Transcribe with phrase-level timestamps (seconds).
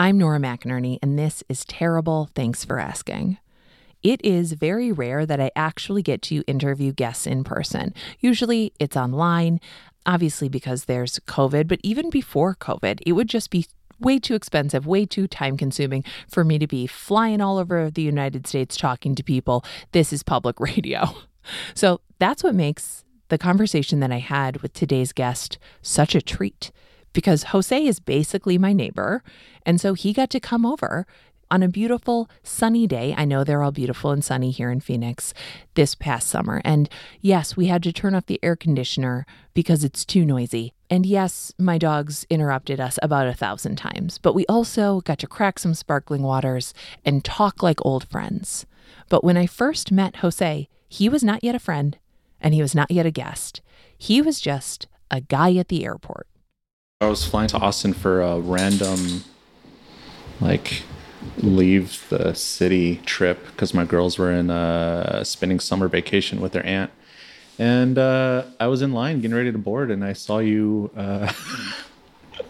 [0.00, 3.36] I'm Nora McInerny, and this is Terrible Thanks for Asking.
[4.02, 7.92] It is very rare that I actually get to interview guests in person.
[8.18, 9.60] Usually it's online,
[10.06, 13.66] obviously because there's COVID, but even before COVID, it would just be
[13.98, 18.00] way too expensive, way too time consuming for me to be flying all over the
[18.00, 19.66] United States talking to people.
[19.92, 21.14] This is public radio.
[21.74, 26.70] So that's what makes the conversation that I had with today's guest such a treat
[27.12, 29.22] because Jose is basically my neighbor.
[29.64, 31.06] And so he got to come over
[31.50, 33.14] on a beautiful sunny day.
[33.16, 35.34] I know they're all beautiful and sunny here in Phoenix
[35.74, 36.62] this past summer.
[36.64, 36.88] And
[37.20, 40.72] yes, we had to turn off the air conditioner because it's too noisy.
[40.88, 45.26] And yes, my dogs interrupted us about a thousand times, but we also got to
[45.26, 46.72] crack some sparkling waters
[47.04, 48.66] and talk like old friends.
[49.08, 51.98] But when I first met Jose, he was not yet a friend
[52.40, 53.60] and he was not yet a guest.
[53.96, 56.26] He was just a guy at the airport.
[57.02, 59.24] I was flying to Austin for a random,
[60.38, 60.82] like,
[61.38, 66.64] leave the city trip because my girls were in uh, spending summer vacation with their
[66.66, 66.90] aunt.
[67.58, 71.32] And uh, I was in line getting ready to board, and I saw you uh,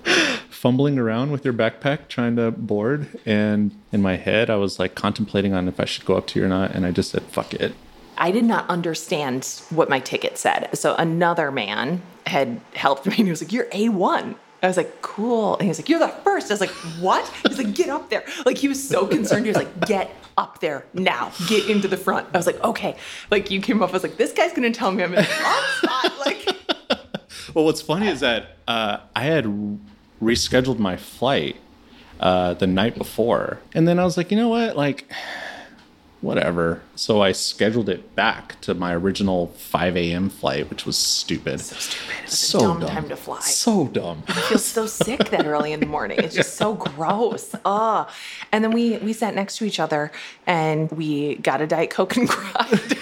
[0.51, 3.21] fumbling around with your backpack trying to board.
[3.25, 6.41] And in my head, I was like contemplating on if I should go up to
[6.41, 6.73] you or not.
[6.73, 7.73] And I just said, fuck it.
[8.19, 10.71] I did not understand what my ticket said.
[10.75, 14.37] So another man had helped me and he was like, You're A1.
[14.63, 15.55] I was like, cool.
[15.55, 16.51] And he was like, You're the first.
[16.51, 17.27] I was like, What?
[17.49, 18.25] He's like, Get up there.
[18.45, 19.47] Like, he was so concerned.
[19.47, 21.33] He was like, Get up there now.
[21.49, 22.29] Get into the front.
[22.35, 22.97] I was like, Okay.
[23.31, 25.23] Like, you came up, I was like, This guy's going to tell me I'm in
[25.23, 26.13] the wrong spot.
[26.27, 26.47] Like,
[27.55, 29.47] well, what's funny is that uh, I had
[30.23, 31.57] rescheduled my flight
[32.21, 33.59] uh, the night before.
[33.75, 34.77] And then I was like, You know what?
[34.77, 35.11] Like,
[36.21, 36.83] whatever.
[36.97, 40.29] So I scheduled it back to my original 5 a.m.
[40.29, 41.61] flight, which was stupid.
[41.61, 42.15] so stupid.
[42.19, 42.89] It was So dumb, dumb.
[42.91, 43.41] time to fly.
[43.41, 44.23] So dumb.
[44.29, 46.19] I feel so sick that early in the morning.
[46.21, 47.55] It's just so gross.
[47.65, 48.09] Ugh.
[48.53, 50.13] And then we we sat next to each other
[50.47, 52.99] and we got a diet coke and cried.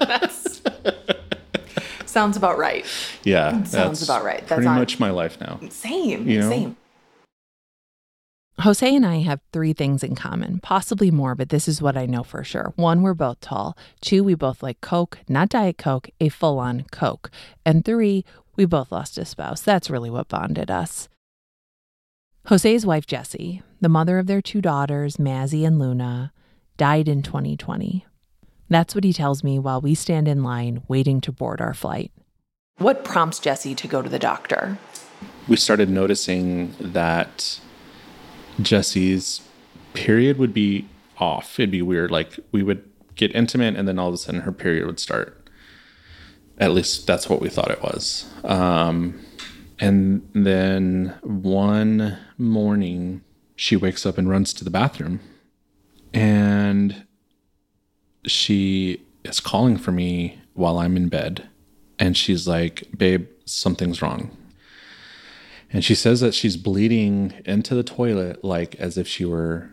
[0.00, 0.60] That's,
[2.06, 2.84] sounds about right.
[3.24, 3.62] Yeah.
[3.64, 4.40] Sounds about right.
[4.46, 5.60] That's pretty much my life now.
[5.70, 6.28] Same.
[6.28, 6.50] You know?
[6.50, 6.76] Same.
[8.60, 12.06] Jose and I have three things in common, possibly more, but this is what I
[12.06, 12.72] know for sure.
[12.76, 13.76] One, we're both tall.
[14.00, 17.30] Two, we both like Coke, not Diet Coke, a full on Coke.
[17.66, 18.24] And three,
[18.56, 19.60] we both lost a spouse.
[19.60, 21.10] That's really what bonded us.
[22.48, 26.32] Jose's wife, Jessie, the mother of their two daughters, Mazzy and Luna,
[26.78, 28.06] died in 2020.
[28.70, 32.10] That's what he tells me while we stand in line waiting to board our flight.
[32.78, 34.78] What prompts Jessie to go to the doctor?
[35.46, 37.60] We started noticing that
[38.60, 39.42] Jesse's
[39.94, 40.86] period would be
[41.18, 41.58] off.
[41.58, 42.10] It'd be weird.
[42.10, 45.48] Like we would get intimate and then all of a sudden her period would start.
[46.58, 48.30] At least that's what we thought it was.
[48.44, 49.20] Um,
[49.78, 53.22] and then one morning,
[53.56, 55.20] she wakes up and runs to the bathroom.
[56.14, 57.06] And
[58.26, 61.48] she is calling for me while I'm in bed.
[61.98, 64.34] And she's like, Babe, something's wrong.
[65.72, 69.70] And she says that she's bleeding into the toilet like as if she were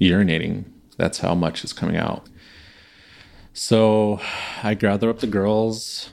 [0.00, 0.64] urinating.
[0.96, 2.28] That's how much is coming out.
[3.52, 4.20] So
[4.62, 6.12] I gather up the girls.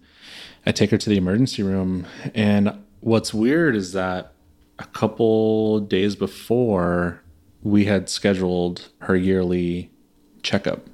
[0.65, 2.07] I take her to the emergency room.
[2.33, 4.33] And what's weird is that
[4.79, 7.21] a couple days before,
[7.63, 9.91] we had scheduled her yearly
[10.43, 10.87] checkup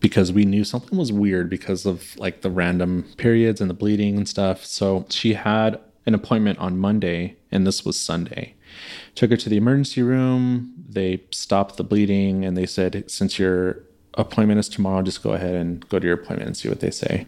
[0.00, 4.16] because we knew something was weird because of like the random periods and the bleeding
[4.16, 4.64] and stuff.
[4.64, 8.54] So she had an appointment on Monday and this was Sunday.
[9.14, 10.74] Took her to the emergency room.
[10.88, 13.82] They stopped the bleeding and they said, since your
[14.14, 16.90] appointment is tomorrow, just go ahead and go to your appointment and see what they
[16.90, 17.26] say.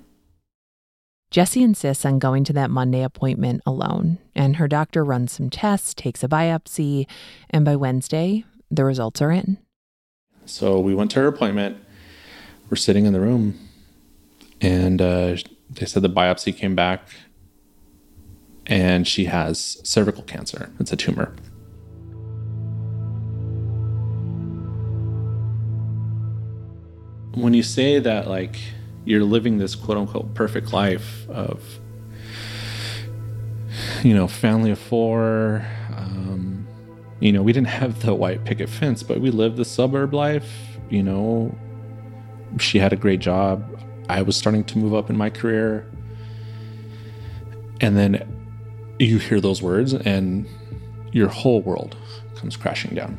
[1.31, 5.95] Jesse insists on going to that Monday appointment alone, and her doctor runs some tests,
[5.95, 7.07] takes a biopsy,
[7.49, 9.57] and by Wednesday, the results are in.
[10.45, 11.79] So we went to her appointment.
[12.69, 13.61] We're sitting in the room,
[14.61, 15.37] and uh,
[15.71, 17.09] they said the biopsy came back,
[18.67, 20.73] and she has cervical cancer.
[20.79, 21.35] It's a tumor.
[27.35, 28.57] When you say that, like,
[29.05, 31.63] you're living this quote unquote perfect life of,
[34.03, 35.65] you know, family of four,
[35.97, 36.67] um,
[37.21, 40.51] you know, we didn't have the white picket fence, but we lived the suburb life.
[40.91, 41.55] You know,
[42.59, 43.65] she had a great job.
[44.09, 45.87] I was starting to move up in my career.
[47.81, 48.40] And then
[49.07, 50.47] you hear those words, and
[51.13, 51.97] your whole world
[52.37, 53.19] comes crashing down.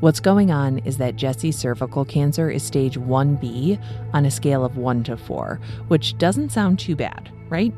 [0.00, 3.80] What's going on is that Jesse's cervical cancer is stage 1B
[4.12, 7.72] on a scale of 1 to 4, which doesn't sound too bad, right?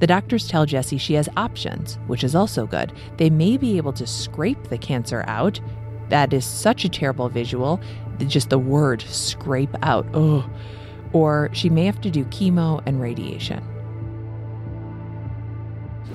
[0.00, 2.92] The doctors tell Jessie she has options, which is also good.
[3.18, 5.60] They may be able to scrape the cancer out.
[6.08, 7.80] That is such a terrible visual.
[8.26, 10.06] Just the word scrape out.
[10.12, 10.44] Ugh.
[11.12, 13.64] Or she may have to do chemo and radiation.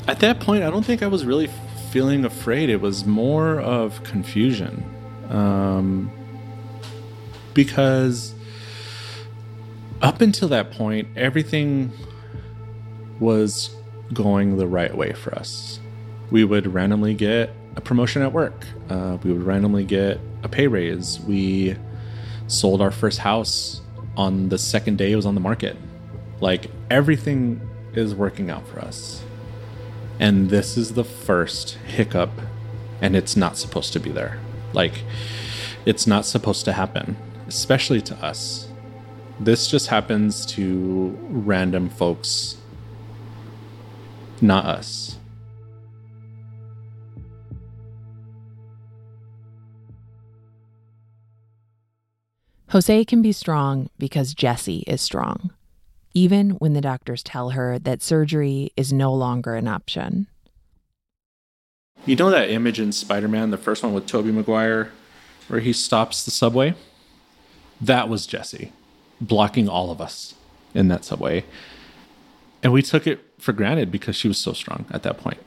[0.09, 1.51] At that point, I don't think I was really
[1.91, 2.71] feeling afraid.
[2.71, 4.83] It was more of confusion.
[5.29, 6.09] Um,
[7.53, 8.33] because
[10.01, 11.91] up until that point, everything
[13.19, 13.69] was
[14.11, 15.79] going the right way for us.
[16.31, 20.65] We would randomly get a promotion at work, uh, we would randomly get a pay
[20.65, 21.19] raise.
[21.19, 21.75] We
[22.47, 23.81] sold our first house
[24.17, 25.77] on the second day it was on the market.
[26.39, 27.61] Like everything
[27.93, 29.23] is working out for us.
[30.19, 32.31] And this is the first hiccup,
[33.01, 34.39] and it's not supposed to be there.
[34.73, 35.03] Like,
[35.85, 37.15] it's not supposed to happen,
[37.47, 38.67] especially to us.
[39.39, 42.57] This just happens to random folks,
[44.41, 45.17] not us.
[52.71, 55.51] Jose can be strong because Jesse is strong,
[56.13, 60.27] even when the doctors tell her that surgery is no longer an option.
[62.05, 64.91] You know that image in Spider Man, the first one with Tobey Maguire,
[65.47, 66.73] where he stops the subway?
[67.81, 68.71] That was Jesse
[69.21, 70.33] blocking all of us
[70.73, 71.45] in that subway.
[72.63, 75.39] And we took it for granted because she was so strong at that point.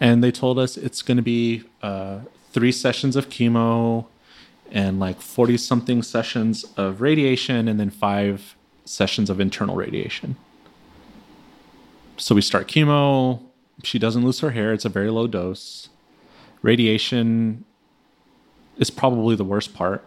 [0.00, 2.20] And they told us it's going to be uh,
[2.52, 4.06] three sessions of chemo,
[4.70, 8.54] and like 40 something sessions of radiation and then five
[8.88, 10.36] sessions of internal radiation.
[12.16, 13.40] So we start chemo.
[13.84, 14.72] She doesn't lose her hair.
[14.72, 15.88] It's a very low dose.
[16.62, 17.64] Radiation
[18.76, 20.04] is probably the worst part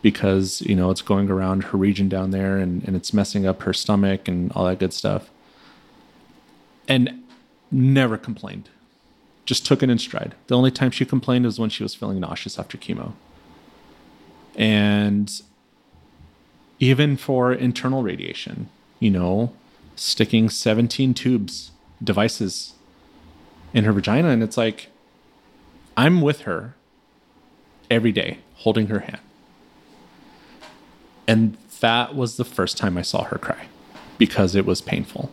[0.00, 3.62] because, you know, it's going around her region down there and, and it's messing up
[3.62, 5.30] her stomach and all that good stuff.
[6.88, 7.22] And
[7.70, 8.68] never complained.
[9.44, 10.34] Just took it in stride.
[10.46, 13.12] The only time she complained was when she was feeling nauseous after chemo.
[14.54, 15.30] And
[16.82, 18.68] even for internal radiation,
[18.98, 19.52] you know,
[19.94, 21.70] sticking 17 tubes,
[22.02, 22.74] devices
[23.72, 24.30] in her vagina.
[24.30, 24.88] And it's like,
[25.96, 26.74] I'm with her
[27.88, 29.20] every day, holding her hand.
[31.28, 33.66] And that was the first time I saw her cry
[34.18, 35.32] because it was painful.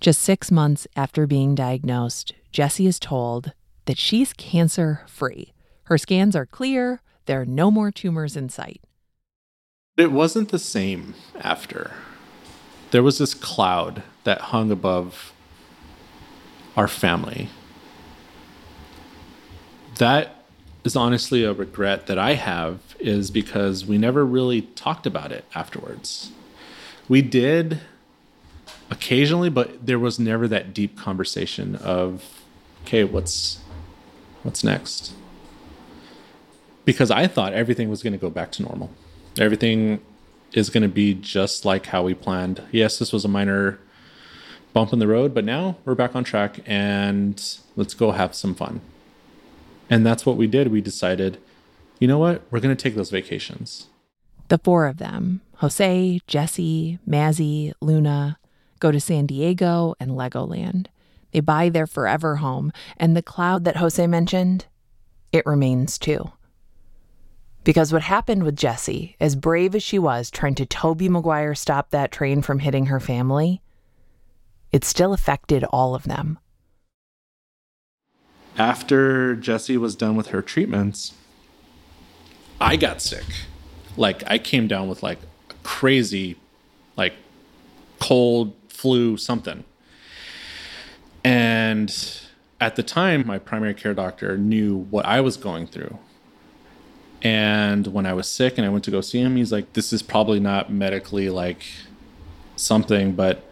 [0.00, 3.52] Just six months after being diagnosed, Jessie is told
[3.84, 5.52] that she's cancer free.
[5.84, 8.80] Her scans are clear, there are no more tumors in sight.
[9.96, 11.92] It wasn't the same after.
[12.90, 15.32] There was this cloud that hung above
[16.76, 17.48] our family.
[19.98, 20.44] That
[20.82, 25.44] is honestly a regret that I have is because we never really talked about it
[25.54, 26.32] afterwards.
[27.08, 27.80] We did
[28.90, 32.42] occasionally, but there was never that deep conversation of,
[32.82, 33.60] okay, what's
[34.42, 35.14] what's next?
[36.84, 38.90] because I thought everything was going to go back to normal.
[39.38, 40.00] Everything
[40.52, 42.62] is going to be just like how we planned.
[42.70, 43.78] Yes, this was a minor
[44.72, 48.54] bump in the road, but now we're back on track and let's go have some
[48.54, 48.80] fun.
[49.90, 50.68] And that's what we did.
[50.68, 51.38] We decided,
[51.98, 52.42] you know what?
[52.50, 53.88] We're going to take those vacations.
[54.48, 58.38] The four of them, Jose, Jesse, Mazzy, Luna,
[58.78, 60.86] go to San Diego and Legoland.
[61.32, 64.66] They buy their forever home, and the cloud that Jose mentioned,
[65.32, 66.30] it remains too.
[67.64, 71.90] Because what happened with Jessie, as brave as she was trying to Tobey Maguire stop
[71.90, 73.62] that train from hitting her family,
[74.70, 76.38] it still affected all of them.
[78.58, 81.14] After Jessie was done with her treatments,
[82.60, 83.24] I got sick.
[83.96, 85.18] Like I came down with like
[85.50, 86.36] a crazy
[86.96, 87.14] like
[87.98, 89.64] cold, flu, something.
[91.24, 92.20] And
[92.60, 95.98] at the time, my primary care doctor knew what I was going through.
[97.24, 99.92] And when I was sick and I went to go see him, he's like, This
[99.92, 101.64] is probably not medically like
[102.54, 103.42] something, but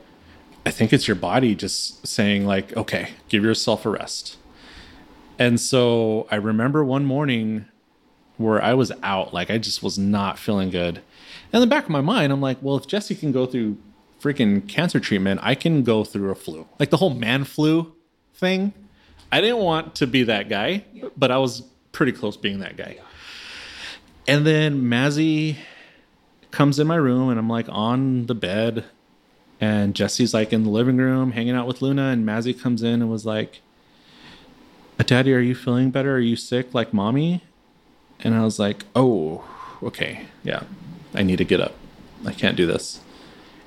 [0.64, 4.36] I think it's your body just saying, like, okay, give yourself a rest.
[5.38, 7.64] And so I remember one morning
[8.36, 10.98] where I was out, like I just was not feeling good.
[11.52, 13.76] And in the back of my mind, I'm like, well, if Jesse can go through
[14.20, 16.68] freaking cancer treatment, I can go through a flu.
[16.78, 17.92] Like the whole man flu
[18.34, 18.72] thing.
[19.32, 20.84] I didn't want to be that guy,
[21.16, 22.98] but I was pretty close being that guy.
[24.26, 25.56] And then Mazzy
[26.50, 28.84] comes in my room and I'm like on the bed
[29.60, 33.00] and Jesse's like in the living room hanging out with Luna and Mazzy comes in
[33.00, 33.60] and was like,
[35.06, 36.14] Daddy, are you feeling better?
[36.14, 37.42] Are you sick like mommy?
[38.20, 39.44] And I was like, oh,
[39.82, 40.26] okay.
[40.44, 40.62] Yeah,
[41.14, 41.74] I need to get up.
[42.24, 43.00] I can't do this.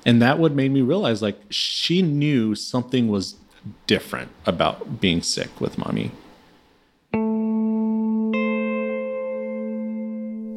[0.06, 3.34] And that would made me realize like she knew something was
[3.86, 6.12] different about being sick with mommy.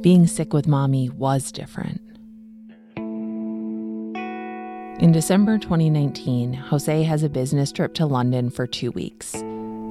[0.02, 2.02] Being sick with mommy was different.
[5.02, 9.34] In December 2019, Jose has a business trip to London for two weeks.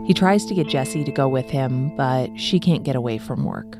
[0.06, 3.44] He tries to get Jessie to go with him, but she can't get away from
[3.44, 3.76] work.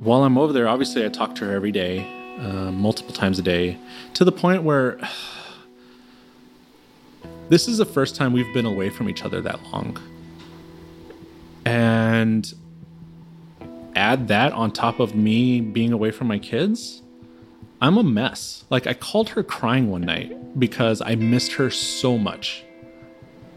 [0.00, 2.00] While I'm over there, obviously I talk to her every day,
[2.40, 3.78] uh, multiple times a day,
[4.14, 4.98] to the point where
[7.48, 9.96] this is the first time we've been away from each other that long.
[11.64, 12.52] And
[13.96, 17.02] add that on top of me being away from my kids,
[17.80, 18.64] I'm a mess.
[18.70, 22.64] Like, I called her crying one night because I missed her so much.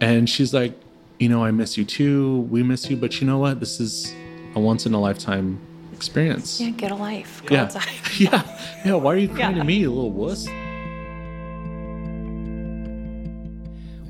[0.01, 0.73] And she's like,
[1.19, 2.41] You know, I miss you too.
[2.49, 2.95] We miss you.
[2.97, 3.59] But you know what?
[3.59, 4.13] This is
[4.55, 5.59] a once in a lifetime
[5.93, 6.59] experience.
[6.61, 7.43] Yeah, get a life.
[7.45, 7.63] Go yeah.
[7.63, 7.89] outside.
[8.17, 8.43] yeah.
[8.85, 8.93] Yeah.
[8.95, 9.63] Why are you crying Yeah.
[9.63, 10.47] to me, you little wuss?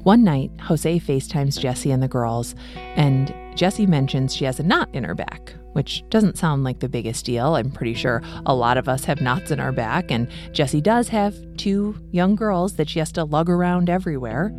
[0.04, 2.56] One night, Jose FaceTimes Jesse and the girls,
[2.96, 6.90] and Jesse mentions she has a knot in her back, which doesn't sound like the
[6.90, 7.56] biggest deal.
[7.56, 11.10] I'm pretty sure a lot of us have knots in our back, and Jessie does
[11.10, 14.54] have two young girls that she has to lug around everywhere.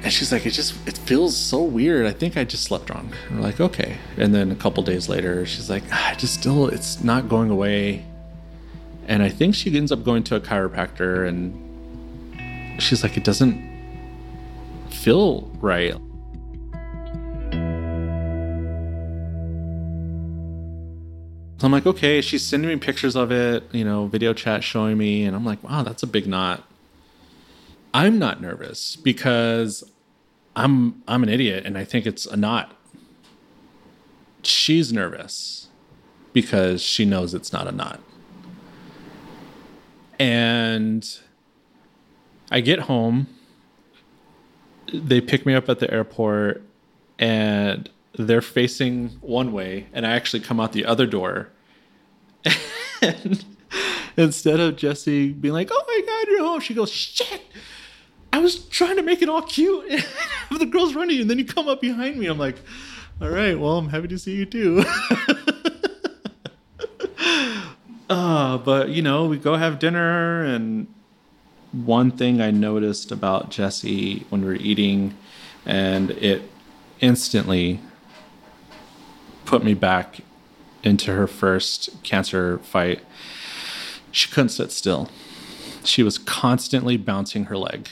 [0.00, 2.06] And she's like, it just it feels so weird.
[2.06, 3.12] I think I just slept wrong.
[3.28, 3.96] And we're like, okay.
[4.16, 7.50] And then a couple days later, she's like, "Ah, I just still it's not going
[7.50, 8.04] away.
[9.08, 11.68] And I think she ends up going to a chiropractor and
[12.80, 13.66] she's like, it doesn't
[14.90, 15.94] feel right.
[21.58, 24.96] So I'm like, okay, she's sending me pictures of it, you know, video chat showing
[24.96, 26.62] me, and I'm like, wow, that's a big knot.
[27.92, 29.82] I'm not nervous because
[30.54, 32.76] I'm I'm an idiot and I think it's a knot.
[34.42, 35.68] She's nervous
[36.32, 38.00] because she knows it's not a knot.
[40.18, 41.08] And
[42.50, 43.26] I get home,
[44.92, 46.62] they pick me up at the airport
[47.18, 47.90] and
[48.24, 51.50] they're facing one way and I actually come out the other door.
[53.00, 53.44] And
[54.16, 57.42] instead of Jesse being like, "Oh my god, you're home," she goes, "Shit."
[58.32, 59.88] I was trying to make it all cute.
[60.58, 62.26] the girl's running, and then you come up behind me.
[62.26, 62.56] I'm like,
[63.20, 64.84] all right, well, I'm happy to see you too.
[68.08, 70.86] uh, but you know, we go have dinner, and
[71.72, 75.16] one thing I noticed about Jesse when we were eating,
[75.64, 76.42] and it
[77.00, 77.80] instantly
[79.48, 80.20] put me back
[80.82, 83.00] into her first cancer fight.
[84.12, 85.08] She couldn't sit still.
[85.84, 87.88] She was constantly bouncing her leg.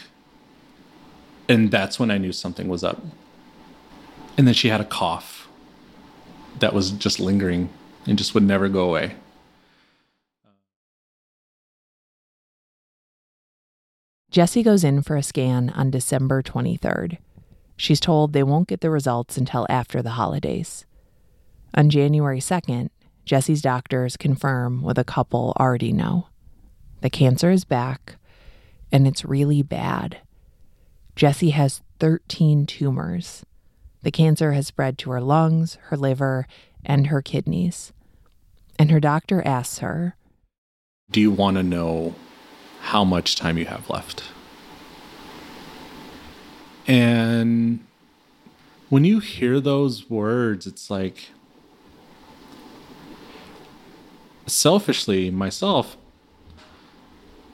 [1.49, 3.03] And that's when I knew something was up.
[4.37, 5.49] And then she had a cough
[6.59, 7.71] that was just lingering
[8.07, 9.15] and just would never go away.
[14.31, 17.17] Jessie goes in for a scan on December 23rd.
[17.79, 20.85] She's told they won't get the results until after the holidays.
[21.75, 22.89] On January 2nd,
[23.25, 26.29] Jesse's doctors confirm what a couple already know.
[27.01, 28.17] The cancer is back,
[28.91, 30.19] and it's really bad.
[31.17, 33.45] Jessie has 13 tumors.
[34.03, 36.47] The cancer has spread to her lungs, her liver,
[36.85, 37.93] and her kidneys.
[38.79, 40.17] And her doctor asks her,
[41.11, 42.15] Do you want to know
[42.81, 44.23] how much time you have left?
[46.87, 47.85] And
[48.89, 51.31] when you hear those words, it's like,
[54.47, 55.97] selfishly, myself,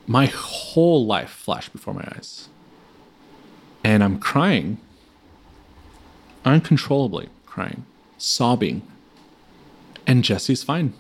[0.06, 2.48] my whole life flashed before my eyes.
[3.84, 4.78] And I'm crying,
[6.44, 7.84] uncontrollably crying,
[8.18, 8.82] sobbing.
[10.06, 10.94] And Jesse's fine.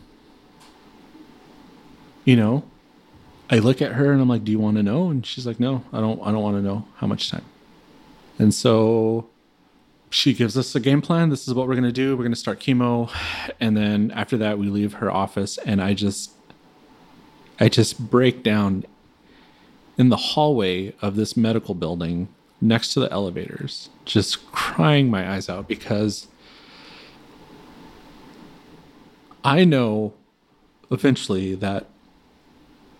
[2.24, 2.64] You know,
[3.50, 5.58] I look at her and I'm like, "Do you want to know?" And she's like,
[5.58, 6.20] "No, I don't.
[6.22, 7.44] I don't want to know how much time."
[8.38, 9.28] And so
[10.12, 11.30] she gives us a game plan.
[11.30, 12.14] This is what we're going to do.
[12.14, 13.10] We're going to start chemo.
[13.58, 15.56] And then after that, we leave her office.
[15.58, 16.32] And I just,
[17.58, 18.84] I just break down
[19.96, 22.28] in the hallway of this medical building
[22.60, 26.28] next to the elevators, just crying my eyes out because
[29.42, 30.12] I know
[30.90, 31.86] eventually that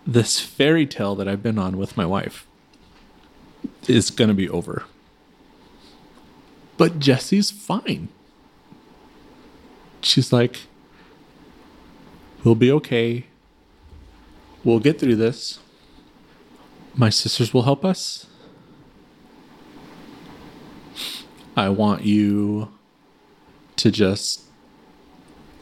[0.05, 2.47] this fairy tale that I've been on with my wife
[3.87, 4.83] is going to be over.
[6.77, 8.09] But Jesse's fine.
[10.01, 10.61] She's like,
[12.43, 13.25] we'll be okay.
[14.63, 15.59] We'll get through this.
[16.95, 18.27] My sisters will help us.
[21.55, 22.69] I want you
[23.77, 24.43] to just,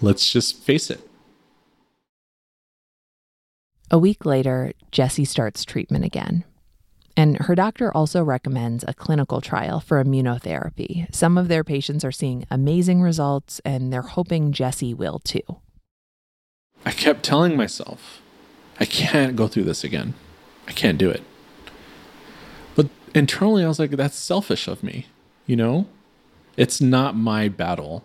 [0.01, 1.07] let's just face it.
[3.89, 6.45] A week later, Jessie starts treatment again.
[7.21, 11.05] And her doctor also recommends a clinical trial for immunotherapy.
[11.13, 15.43] Some of their patients are seeing amazing results, and they're hoping Jesse will too.
[16.83, 18.23] I kept telling myself,
[18.79, 20.15] I can't go through this again.
[20.67, 21.21] I can't do it.
[22.75, 25.05] But internally, I was like, that's selfish of me,
[25.45, 25.85] you know?
[26.57, 28.03] It's not my battle.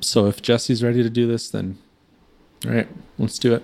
[0.00, 1.78] So if Jesse's ready to do this, then
[2.66, 3.62] all right, let's do it.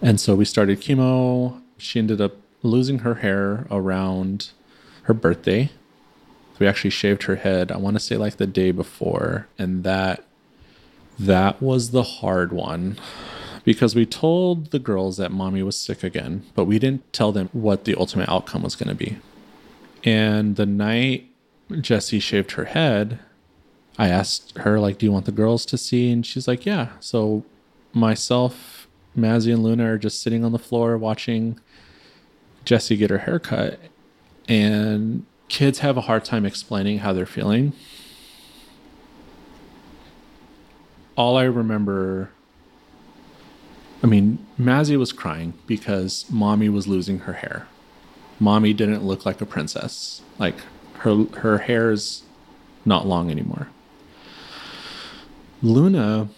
[0.00, 1.60] And so we started chemo.
[1.76, 4.50] She ended up losing her hair around
[5.02, 5.70] her birthday.
[6.58, 10.24] We actually shaved her head, I want to say like the day before, and that
[11.18, 12.98] that was the hard one
[13.64, 17.48] because we told the girls that mommy was sick again, but we didn't tell them
[17.52, 19.18] what the ultimate outcome was going to be.
[20.04, 21.28] And the night
[21.80, 23.18] Jessie shaved her head,
[23.98, 26.88] I asked her like, "Do you want the girls to see?" And she's like, "Yeah."
[27.00, 27.44] So
[27.92, 31.60] myself, Mazzy, and Luna are just sitting on the floor watching
[32.64, 33.78] Jessie get her haircut,
[34.48, 37.72] and kids have a hard time explaining how they're feeling.
[41.16, 42.30] All I remember,
[44.02, 47.66] I mean, Mazzy was crying because mommy was losing her hair.
[48.38, 50.22] Mommy didn't look like a princess.
[50.38, 50.56] Like
[50.98, 52.22] her her hair is
[52.84, 53.68] not long anymore.
[55.62, 56.28] Luna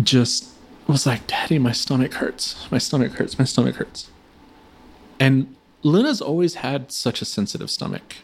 [0.00, 0.47] just
[0.92, 2.66] was like, Daddy, my stomach hurts.
[2.70, 3.38] My stomach hurts.
[3.38, 4.10] My stomach hurts.
[5.20, 8.16] And Luna's always had such a sensitive stomach.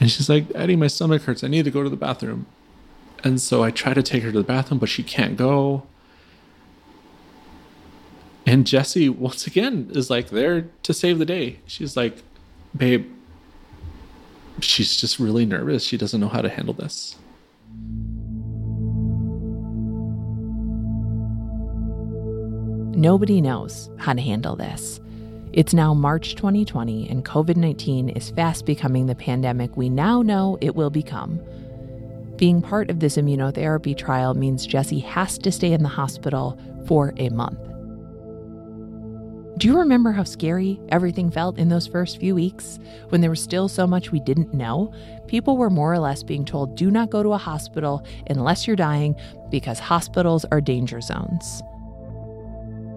[0.00, 1.44] And she's like, Daddy, my stomach hurts.
[1.44, 2.46] I need to go to the bathroom.
[3.22, 5.86] And so I try to take her to the bathroom, but she can't go.
[8.44, 11.60] And Jesse, once again, is like there to save the day.
[11.66, 12.22] She's like,
[12.76, 13.10] Babe,
[14.60, 15.84] she's just really nervous.
[15.84, 17.16] She doesn't know how to handle this.
[22.96, 25.00] Nobody knows how to handle this.
[25.52, 30.58] It's now March 2020, and COVID 19 is fast becoming the pandemic we now know
[30.60, 31.40] it will become.
[32.36, 37.14] Being part of this immunotherapy trial means Jesse has to stay in the hospital for
[37.16, 37.58] a month.
[39.58, 42.78] Do you remember how scary everything felt in those first few weeks
[43.08, 44.92] when there was still so much we didn't know?
[45.28, 48.76] People were more or less being told do not go to a hospital unless you're
[48.76, 49.14] dying
[49.50, 51.62] because hospitals are danger zones.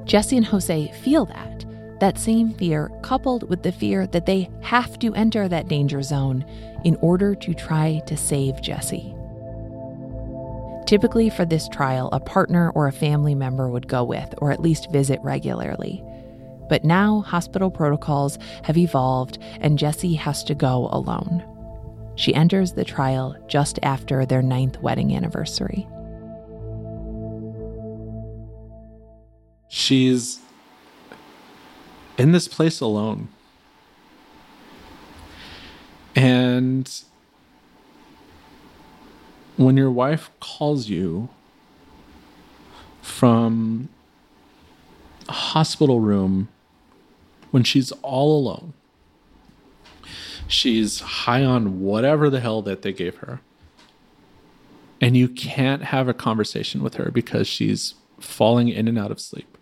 [0.08, 1.66] Jessie and Jose feel that.
[2.00, 6.46] That same fear, coupled with the fear that they have to enter that danger zone
[6.86, 9.14] in order to try to save Jesse.
[10.86, 14.62] Typically, for this trial, a partner or a family member would go with, or at
[14.62, 16.02] least visit regularly.
[16.70, 21.44] But now, hospital protocols have evolved, and Jessie has to go alone.
[22.16, 25.86] She enters the trial just after their ninth wedding anniversary.
[29.70, 30.40] She's
[32.18, 33.30] in this place alone.
[36.16, 36.92] And
[39.56, 41.30] when your wife calls you
[43.02, 43.90] from
[45.30, 46.48] a hospital room
[47.52, 48.74] when she's all alone,
[50.48, 53.42] she's high on whatever the hell that they gave her.
[55.00, 59.20] And you can't have a conversation with her because she's falling in and out of
[59.20, 59.57] sleep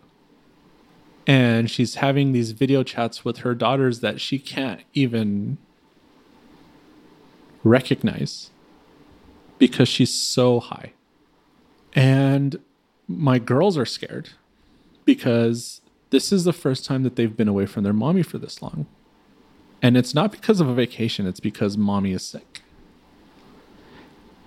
[1.26, 5.58] and she's having these video chats with her daughters that she can't even
[7.64, 8.50] recognize
[9.58, 10.92] because she's so high.
[11.94, 12.60] And
[13.08, 14.30] my girls are scared
[15.04, 18.62] because this is the first time that they've been away from their mommy for this
[18.62, 18.86] long.
[19.82, 22.62] And it's not because of a vacation, it's because mommy is sick.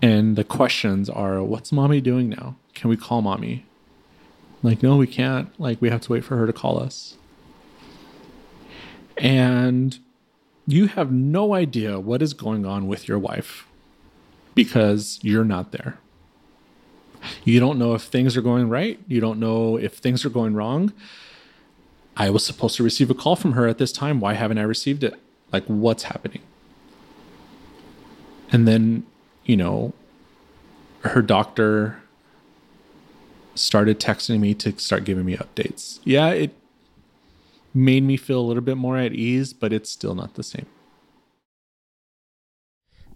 [0.02, 2.56] And the questions are what's mommy doing now?
[2.74, 3.65] Can we call mommy?
[4.62, 5.58] Like, no, we can't.
[5.60, 7.15] Like, we have to wait for her to call us.
[9.17, 9.98] And
[10.67, 13.67] you have no idea what is going on with your wife
[14.56, 16.00] because you're not there.
[17.43, 19.00] You don't know if things are going right.
[19.08, 20.93] You don't know if things are going wrong.
[22.15, 24.19] I was supposed to receive a call from her at this time.
[24.19, 25.15] Why haven't I received it?
[25.52, 26.41] Like, what's happening?
[28.52, 29.06] And then,
[29.45, 29.93] you know,
[31.02, 31.99] her doctor
[33.60, 36.00] started texting me to start giving me updates.
[36.04, 36.52] Yeah, it
[37.74, 40.65] made me feel a little bit more at ease, but it's still not the same.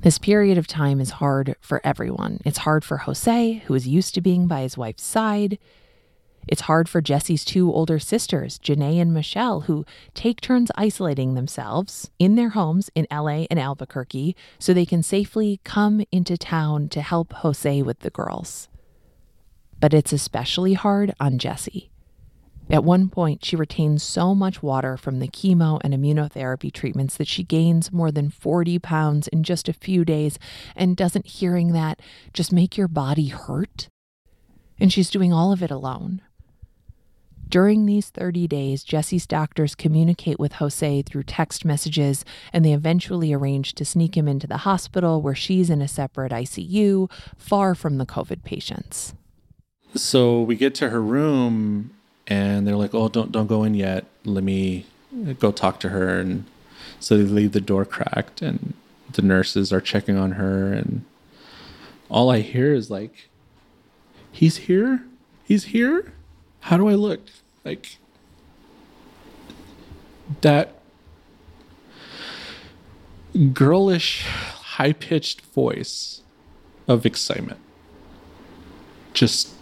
[0.01, 2.41] This period of time is hard for everyone.
[2.43, 5.57] It's hard for Jose, who is used to being by his wife's side.
[6.45, 12.11] It's hard for Jesse's two older sisters, Janae and Michelle, who take turns isolating themselves
[12.19, 17.01] in their homes in LA and Albuquerque so they can safely come into town to
[17.01, 18.67] help Jose with the girls.
[19.83, 21.91] But it's especially hard on Jessie.
[22.69, 27.27] At one point, she retains so much water from the chemo and immunotherapy treatments that
[27.27, 30.39] she gains more than 40 pounds in just a few days.
[30.73, 33.89] And doesn't hearing that just make your body hurt?
[34.79, 36.21] And she's doing all of it alone.
[37.49, 43.33] During these 30 days, Jessie's doctors communicate with Jose through text messages, and they eventually
[43.33, 47.97] arrange to sneak him into the hospital where she's in a separate ICU, far from
[47.97, 49.13] the COVID patients.
[49.95, 51.91] So we get to her room,
[52.27, 54.05] and they're like, "Oh, don't don't go in yet.
[54.25, 54.85] Let me
[55.39, 56.45] go talk to her." And
[56.99, 58.73] so they leave the door cracked, and
[59.11, 61.05] the nurses are checking on her, and
[62.09, 63.29] all I hear is like,
[64.31, 65.05] "He's here.
[65.43, 66.13] He's here."
[66.61, 67.21] How do I look?
[67.63, 67.97] Like
[70.41, 70.79] that
[73.53, 76.21] girlish, high pitched voice
[76.87, 77.59] of excitement
[79.13, 79.52] just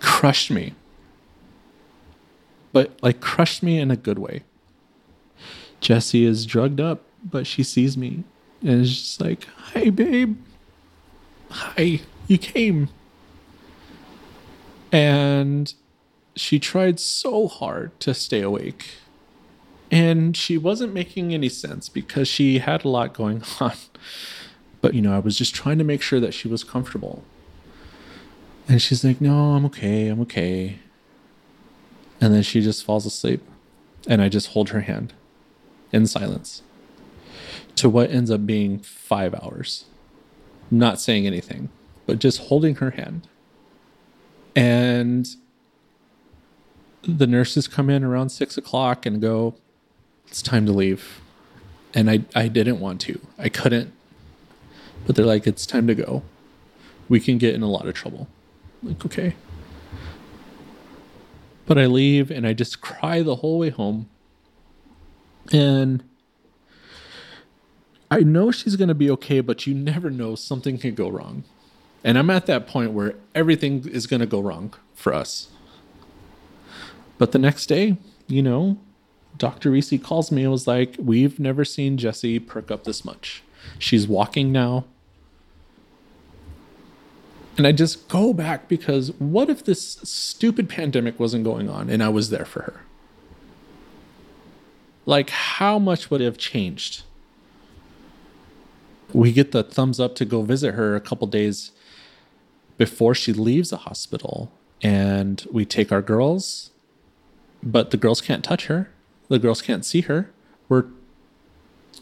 [0.00, 0.74] crushed me.
[2.72, 4.42] But like crushed me in a good way.
[5.80, 8.24] Jessie is drugged up, but she sees me
[8.60, 10.38] and is just like, Hi, babe.
[11.50, 12.88] Hi, you came.
[14.92, 15.72] And
[16.34, 18.86] she tried so hard to stay awake.
[19.90, 23.72] And she wasn't making any sense because she had a lot going on.
[24.80, 27.24] But, you know, I was just trying to make sure that she was comfortable.
[28.68, 30.08] And she's like, No, I'm okay.
[30.08, 30.78] I'm okay.
[32.20, 33.42] And then she just falls asleep.
[34.08, 35.12] And I just hold her hand
[35.92, 36.62] in silence
[37.76, 39.84] to what ends up being five hours.
[40.70, 41.68] Not saying anything,
[42.06, 43.28] but just holding her hand.
[44.54, 45.28] And
[47.02, 49.54] the nurses come in around six o'clock and go,
[50.26, 51.20] It's time to leave.
[51.94, 53.20] And I, I didn't want to.
[53.38, 53.92] I couldn't.
[55.06, 56.22] But they're like, It's time to go.
[57.08, 58.28] We can get in a lot of trouble.
[58.86, 59.34] Like, okay.
[61.66, 64.08] But I leave and I just cry the whole way home.
[65.52, 66.04] And
[68.10, 70.34] I know she's going to be okay, but you never know.
[70.34, 71.44] Something could go wrong.
[72.04, 75.48] And I'm at that point where everything is going to go wrong for us.
[77.18, 77.96] But the next day,
[78.28, 78.78] you know,
[79.36, 79.70] Dr.
[79.70, 83.42] Reese calls me and was like, We've never seen Jessie perk up this much.
[83.78, 84.84] She's walking now.
[87.56, 92.02] And I just go back because what if this stupid pandemic wasn't going on and
[92.02, 92.82] I was there for her?
[95.06, 97.04] Like, how much would it have changed?
[99.12, 101.70] We get the thumbs up to go visit her a couple days
[102.76, 104.52] before she leaves the hospital.
[104.82, 106.70] And we take our girls,
[107.62, 108.90] but the girls can't touch her.
[109.28, 110.30] The girls can't see her.
[110.68, 110.86] We're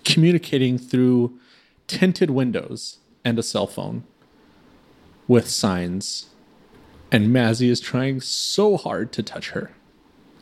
[0.04, 1.38] communicating through
[1.86, 4.04] tinted windows and a cell phone
[5.28, 6.26] with signs.
[7.10, 9.72] And Mazzy is trying so hard to touch her.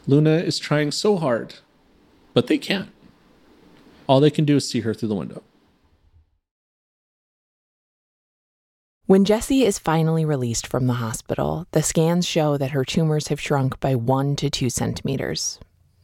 [0.06, 1.54] Luna is trying so hard,
[2.34, 2.90] but they can't.
[4.06, 5.42] All they can do is see her through the window.
[9.06, 13.40] When Jessie is finally released from the hospital, the scans show that her tumors have
[13.40, 15.58] shrunk by one to two centimeters.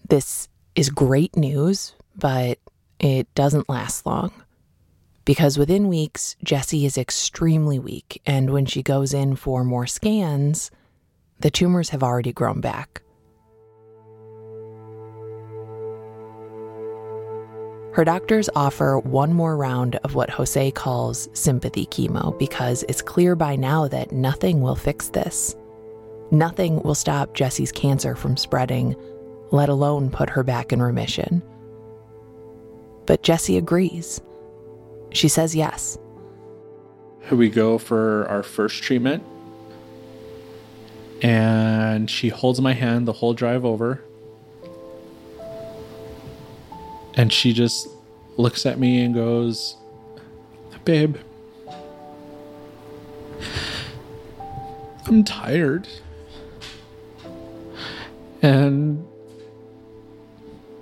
[0.09, 2.59] This is great news, but
[2.99, 4.33] it doesn't last long.
[5.29, 10.71] Because within weeks, Jessie is extremely weak, and when she goes in for more scans,
[11.41, 13.03] the tumors have already grown back.
[17.93, 23.37] Her doctors offer one more round of what Jose calls sympathy chemo because it's clear
[23.37, 25.55] by now that nothing will fix this.
[26.31, 28.97] Nothing will stop Jessie's cancer from spreading,
[29.51, 31.43] let alone put her back in remission.
[33.05, 34.23] But Jessie agrees.
[35.13, 35.99] She says yes.
[37.31, 39.23] We go for our first treatment,
[41.23, 44.03] and she holds my hand the whole drive over.
[47.15, 47.89] And she just
[48.37, 49.77] looks at me and goes,
[50.85, 51.17] Babe,
[55.07, 55.89] I'm tired.
[58.41, 59.07] And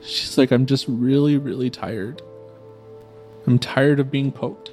[0.02, 2.22] she's like, I'm just really, really tired.
[3.46, 4.72] I'm tired of being poked.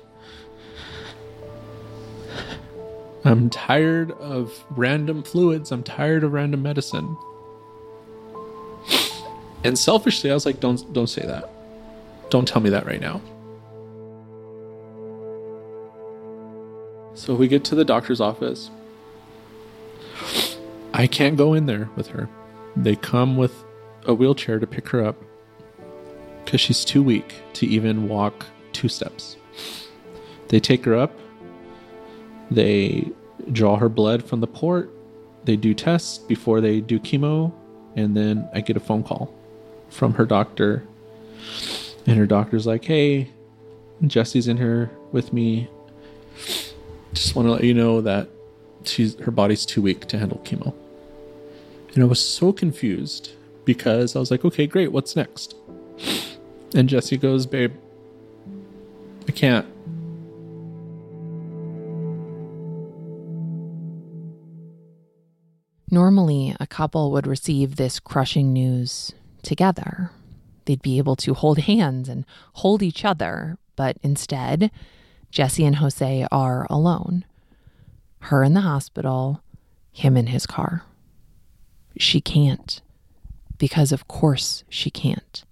[3.26, 5.72] I'm tired of random fluids.
[5.72, 7.16] I'm tired of random medicine.
[9.64, 11.50] And selfishly, I was like, don't don't say that.
[12.30, 13.22] Don't tell me that right now.
[17.14, 18.70] So we get to the doctor's office.
[20.94, 22.28] I can't go in there with her.
[22.76, 23.64] They come with
[24.06, 25.16] a wheelchair to pick her up
[26.44, 29.38] because she's too weak to even walk two steps.
[30.50, 31.18] They take her up.
[32.52, 33.10] They
[33.52, 34.92] draw her blood from the port.
[35.46, 37.54] They do tests before they do chemo.
[37.96, 39.34] And then I get a phone call
[39.90, 40.84] from her doctor.
[42.06, 43.30] And her doctor's like, hey,
[44.06, 45.70] Jesse's in here with me.
[47.14, 48.30] Just want to let you know that
[48.84, 50.74] she's her body's too weak to handle chemo.
[51.94, 53.32] And I was so confused
[53.66, 55.56] because I was like, okay, great, what's next?
[56.76, 57.74] And Jesse goes, babe,
[59.28, 59.66] I can't.
[65.90, 69.12] Normally, a couple would receive this crushing news
[69.44, 70.10] together.
[70.66, 74.72] They'd be able to hold hands and hold each other, but instead,
[75.30, 77.26] Jesse and Jose are alone.
[78.22, 79.44] Her in the hospital,
[79.92, 80.84] him in his car.
[81.98, 82.82] She can't,
[83.58, 85.44] because of course she can't.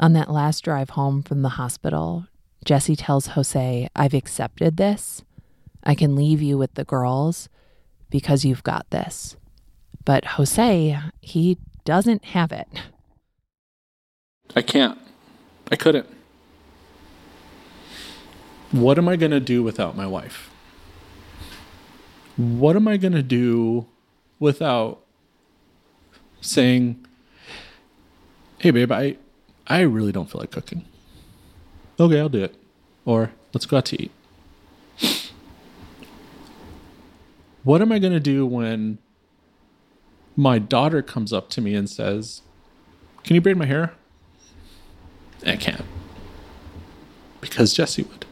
[0.00, 2.26] On that last drive home from the hospital,
[2.64, 5.24] Jesse tells Jose, I've accepted this.
[5.82, 7.48] I can leave you with the girls
[8.08, 9.36] because you've got this.
[10.04, 12.68] But Jose, he doesn't have it.
[14.54, 14.98] I can't.
[15.70, 16.06] I couldn't.
[18.70, 20.50] What am I going to do without my wife?
[22.36, 23.86] What am I going to do
[24.38, 25.00] without
[26.40, 27.04] saying,
[28.58, 29.16] "Hey babe, I
[29.68, 30.84] I really don't feel like cooking."
[32.00, 32.54] Okay, I'll do it.
[33.04, 34.12] Or let's go out to eat.
[37.64, 38.98] What am I going to do when
[40.36, 42.42] my daughter comes up to me and says,
[43.24, 43.94] Can you braid my hair?
[45.44, 45.84] I can't.
[47.40, 48.24] Because Jesse would.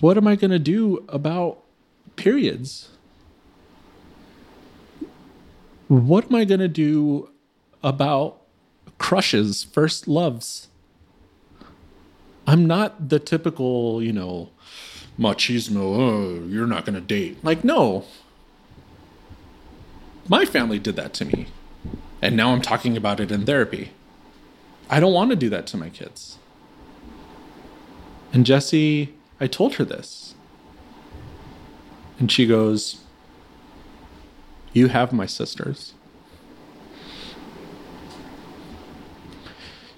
[0.00, 1.62] What am I going to do about
[2.16, 2.88] periods?
[5.88, 7.28] What am I going to do
[7.84, 8.40] about
[8.98, 10.68] crushes, first loves?
[12.46, 14.50] I'm not the typical, you know,
[15.18, 17.42] machismo, oh, you're not going to date.
[17.44, 18.04] Like, no.
[20.28, 21.46] My family did that to me.
[22.20, 23.92] And now I'm talking about it in therapy.
[24.88, 26.38] I don't want to do that to my kids.
[28.32, 30.34] And Jesse, I told her this.
[32.18, 33.02] And she goes,
[34.72, 35.94] You have my sisters.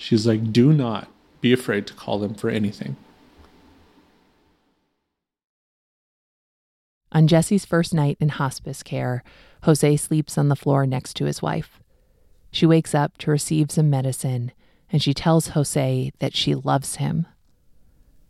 [0.07, 1.09] She's like, Do not
[1.41, 2.95] be afraid to call them for anything.
[7.11, 9.25] On Jesse's first night in hospice care,
[9.65, 11.81] Jose sleeps on the floor next to his wife.
[12.53, 14.53] She wakes up to receive some medicine,
[14.93, 17.27] and she tells Jose that she loves him.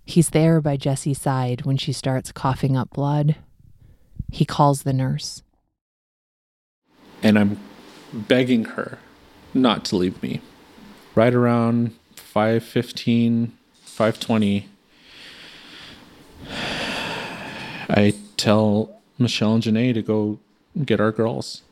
[0.06, 3.36] He's there by Jesse's side when she starts coughing up blood.
[4.32, 5.42] He calls the nurse.
[7.22, 7.60] And I'm
[8.14, 8.98] begging her
[9.52, 10.40] not to leave me.
[11.16, 14.68] Right around 515, 520,
[17.88, 20.38] I tell Michelle and Janae to go
[20.84, 21.62] get our girls.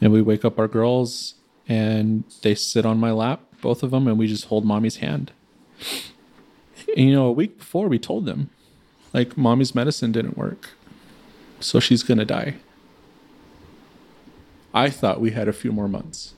[0.00, 1.34] And we wake up our girls
[1.66, 5.32] and they sit on my lap, both of them, and we just hold mommy's hand.
[6.96, 8.50] And, you know, a week before we told them,
[9.12, 10.70] like, mommy's medicine didn't work.
[11.58, 12.54] So she's going to die.
[14.72, 16.34] I thought we had a few more months.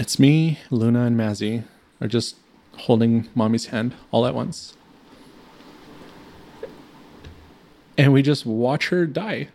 [0.00, 1.64] It's me, Luna, and Mazzy
[2.00, 2.36] are just
[2.78, 4.74] holding mommy's hand all at once.
[7.98, 9.48] And we just watch her die.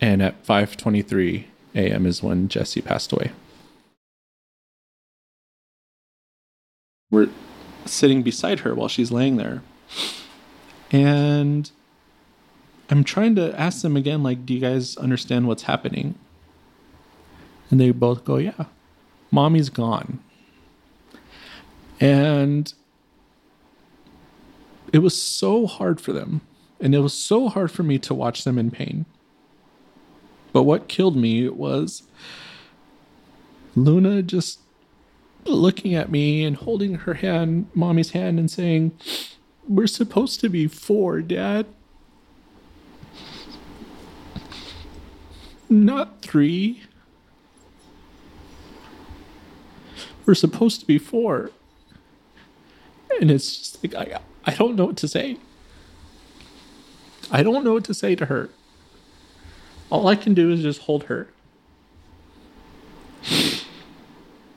[0.00, 1.44] And at 5:23
[1.76, 2.06] a.m.
[2.06, 3.30] is when Jesse passed away.
[7.12, 7.30] We're
[7.86, 9.62] sitting beside her while she's laying there.
[10.90, 11.70] And
[12.90, 16.16] I'm trying to ask them again, like, do you guys understand what's happening?
[17.70, 18.64] And they both go, yeah,
[19.34, 20.20] mommy's gone.
[22.00, 22.72] And
[24.92, 26.40] it was so hard for them.
[26.80, 29.06] And it was so hard for me to watch them in pain.
[30.52, 32.04] But what killed me was
[33.74, 34.60] Luna just
[35.44, 38.92] looking at me and holding her hand, mommy's hand, and saying,
[39.68, 41.66] We're supposed to be four, Dad.
[45.68, 46.82] Not three.
[50.26, 51.50] We're supposed to be four.
[53.20, 55.38] And it's just like, I, I don't know what to say.
[57.30, 58.50] I don't know what to say to her.
[59.90, 61.28] All I can do is just hold her.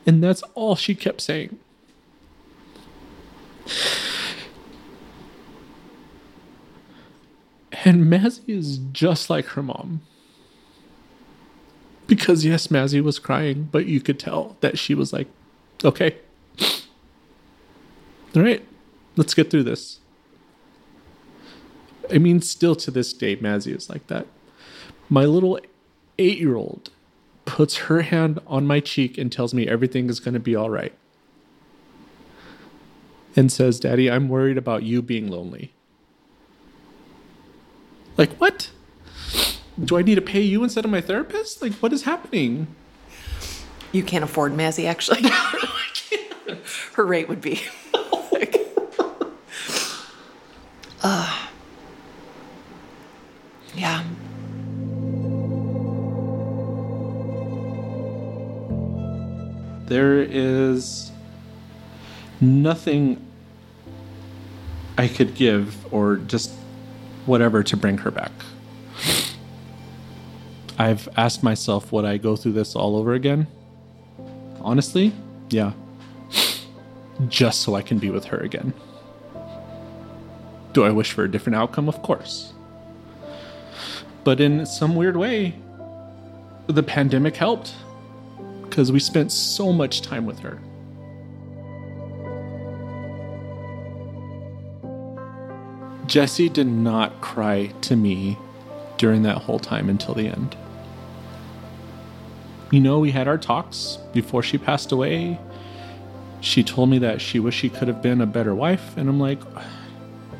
[0.05, 1.59] And that's all she kept saying.
[7.83, 10.01] And Mazzy is just like her mom.
[12.07, 15.27] Because, yes, Mazzy was crying, but you could tell that she was like,
[15.83, 16.17] okay.
[18.35, 18.63] All right,
[19.15, 19.99] let's get through this.
[22.11, 24.27] I mean, still to this day, Mazzy is like that.
[25.09, 25.59] My little
[26.17, 26.89] eight year old
[27.45, 30.69] puts her hand on my cheek and tells me everything is going to be all
[30.69, 30.93] right.
[33.35, 35.73] And says, Daddy, I'm worried about you being lonely.
[38.17, 38.71] Like, what?
[39.83, 41.61] Do I need to pay you instead of my therapist?
[41.61, 42.67] Like, what is happening?
[43.91, 45.21] You can't afford Mazzy, actually.
[46.93, 47.61] Her rate would be.
[48.31, 48.57] like,
[51.03, 51.47] uh,
[53.75, 54.03] yeah.
[59.85, 61.11] There is
[62.41, 63.25] nothing
[64.97, 66.51] I could give or just
[67.25, 68.31] whatever to bring her back.
[70.77, 73.47] I've asked myself, would I go through this all over again?
[74.67, 75.13] Honestly,
[75.49, 75.71] yeah.
[77.29, 78.73] Just so I can be with her again.
[80.73, 81.87] Do I wish for a different outcome?
[81.87, 82.51] Of course.
[84.25, 85.55] But in some weird way,
[86.67, 87.75] the pandemic helped
[88.63, 90.59] because we spent so much time with her.
[96.07, 98.37] Jesse did not cry to me
[98.97, 100.57] during that whole time until the end.
[102.69, 105.39] You know, we had our talks before she passed away.
[106.41, 109.19] She told me that she wished she could have been a better wife, and I'm
[109.19, 109.39] like,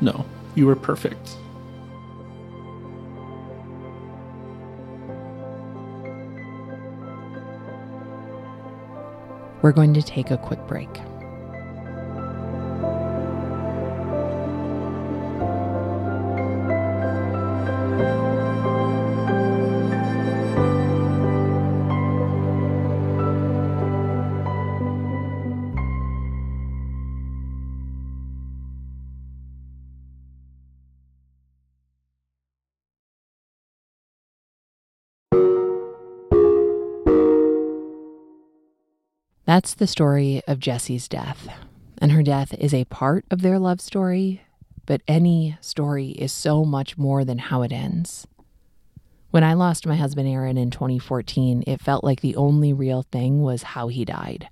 [0.00, 1.36] no, you were perfect.
[9.62, 10.88] We're going to take a quick break.
[39.58, 41.48] That's the story of Jessie's death.
[42.00, 44.42] And her death is a part of their love story,
[44.86, 48.28] but any story is so much more than how it ends.
[49.32, 53.42] When I lost my husband Aaron in 2014, it felt like the only real thing
[53.42, 54.48] was how he died.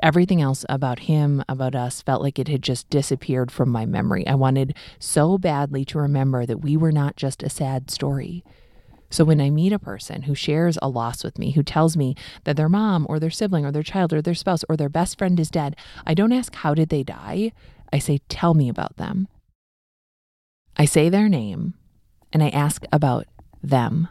[0.00, 4.26] Everything else about him, about us, felt like it had just disappeared from my memory.
[4.26, 8.44] I wanted so badly to remember that we were not just a sad story.
[9.12, 12.16] So when I meet a person who shares a loss with me, who tells me
[12.44, 15.18] that their mom or their sibling or their child or their spouse or their best
[15.18, 17.52] friend is dead, I don't ask, How did they die?
[17.92, 19.28] I say, Tell me about them.
[20.78, 21.74] I say their name
[22.32, 23.26] and I ask about
[23.62, 24.08] them,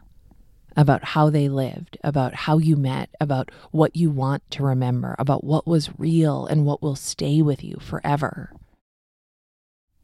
[0.78, 5.44] about how they lived, about how you met, about what you want to remember, about
[5.44, 8.54] what was real and what will stay with you forever.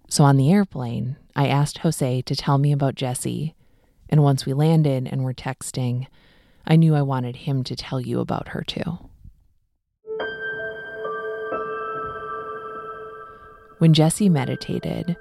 [0.10, 3.54] So on the airplane, I asked Jose to tell me about Jessie
[4.10, 6.08] and once we landed and were texting,
[6.66, 9.00] I knew I wanted him to tell you about her too.
[13.80, 15.16] When Jessie meditated,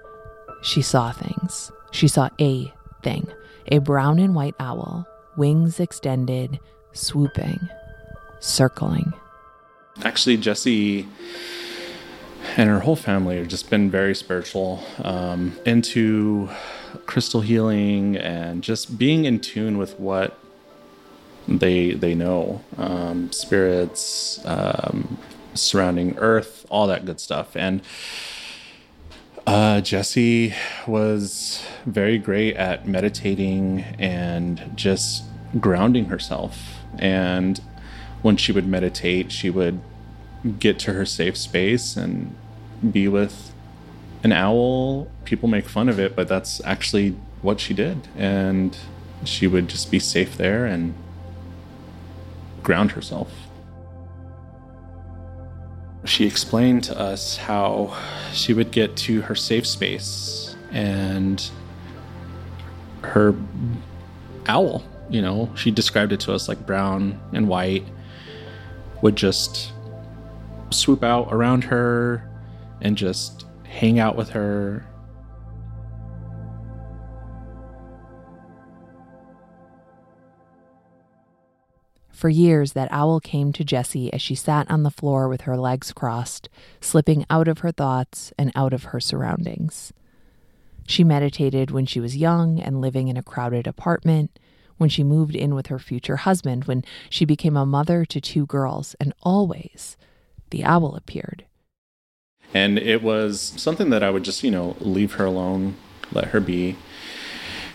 [0.63, 1.71] she saw things.
[1.91, 2.73] She saw a
[3.03, 3.29] thing
[3.69, 6.59] a brown and white owl, wings extended,
[6.93, 7.69] swooping,
[8.41, 9.13] circling.
[10.05, 11.09] Actually, Jessie
[12.57, 16.49] and her whole family have just been very spiritual, um, into
[17.07, 20.39] crystal healing and just being in tune with what
[21.49, 25.19] they they know, um, spirits, um,
[25.55, 27.83] surrounding Earth, all that good stuff, and.
[29.49, 30.53] Uh, Jessie
[30.89, 35.23] was very great at meditating and just
[35.61, 36.81] grounding herself.
[36.99, 37.61] And
[38.23, 39.81] when she would meditate, she would
[40.59, 42.35] get to her safe space and
[42.91, 43.53] be with
[44.23, 47.11] an owl, people make fun of it, but that's actually
[47.43, 48.09] what she did.
[48.17, 48.77] And
[49.25, 50.95] she would just be safe there and
[52.63, 53.33] ground herself.
[56.05, 57.97] She explained to us how
[58.33, 61.49] she would get to her safe space and
[63.03, 63.35] her
[64.47, 67.85] owl, you know, she described it to us like brown and white,
[69.03, 69.73] would just
[70.71, 72.29] swoop out around her
[72.81, 74.87] and just hang out with her.
[82.17, 85.57] For years, that owl came to Jessie as she sat on the floor with her
[85.57, 86.49] legs crossed,
[86.81, 89.93] slipping out of her thoughts and out of her surroundings.
[90.87, 94.39] She meditated when she was young and living in a crowded apartment,
[94.79, 98.47] when she moved in with her future husband, when she became a mother to two
[98.47, 99.99] girls, and always
[100.51, 101.45] the owl appeared.
[102.55, 105.77] And it was something that I would just, you know, leave her alone,
[106.13, 106.77] let her be.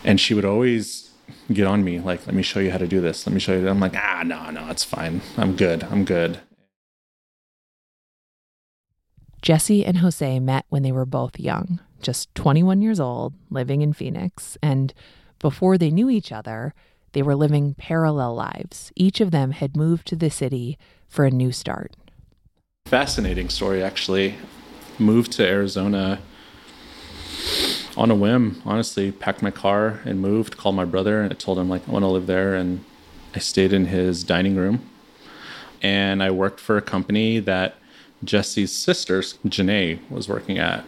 [0.03, 1.11] And she would always
[1.53, 3.25] get on me, like, let me show you how to do this.
[3.27, 3.67] Let me show you.
[3.67, 5.21] I'm like, ah, no, no, it's fine.
[5.37, 5.83] I'm good.
[5.83, 6.39] I'm good.
[9.41, 13.91] Jesse and Jose met when they were both young, just 21 years old, living in
[13.91, 14.57] Phoenix.
[14.61, 14.93] And
[15.39, 16.73] before they knew each other,
[17.13, 18.91] they were living parallel lives.
[18.95, 21.95] Each of them had moved to the city for a new start.
[22.85, 24.35] Fascinating story, actually.
[25.01, 26.19] Moved to Arizona
[27.97, 29.11] on a whim, honestly.
[29.11, 32.03] Packed my car and moved, called my brother, and I told him, like, I want
[32.03, 32.53] to live there.
[32.53, 32.85] And
[33.33, 34.87] I stayed in his dining room.
[35.81, 37.77] And I worked for a company that
[38.23, 40.85] Jesse's sister, Janae, was working at.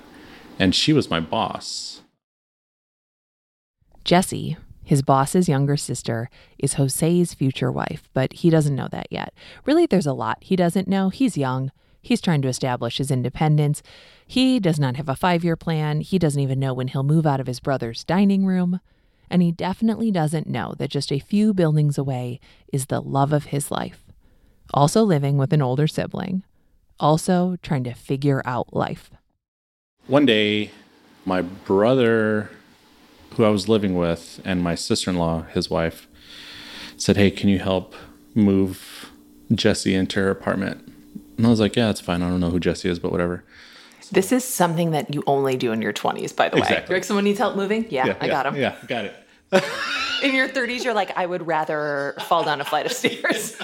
[0.60, 2.02] And she was my boss.
[4.04, 9.34] Jesse, his boss's younger sister, is Jose's future wife, but he doesn't know that yet.
[9.66, 11.10] Really, there's a lot he doesn't know.
[11.10, 11.72] He's young.
[12.04, 13.82] He's trying to establish his independence.
[14.28, 16.02] He does not have a five year plan.
[16.02, 18.82] He doesn't even know when he'll move out of his brother's dining room.
[19.30, 22.42] And he definitely doesn't know that just a few buildings away
[22.72, 24.04] is the love of his life.
[24.74, 26.44] Also living with an older sibling.
[27.00, 29.10] Also trying to figure out life.
[30.06, 30.72] One day,
[31.26, 32.52] my brother,
[33.32, 36.08] who I was living with, and my sister in law, his wife,
[36.98, 37.96] said, Hey, can you help
[38.36, 39.10] move
[39.54, 40.93] Jesse into her apartment?
[41.38, 42.22] And I was like, Yeah, it's fine.
[42.22, 43.44] I don't know who Jesse is, but whatever.
[44.12, 46.62] This is something that you only do in your 20s, by the way.
[46.62, 46.92] Exactly.
[46.92, 47.88] You're like, someone needs help moving?
[47.90, 48.56] Yeah, I got him.
[48.56, 49.16] Yeah, got it.
[50.24, 53.58] In your 30s, you're like, I would rather fall down a flight of stairs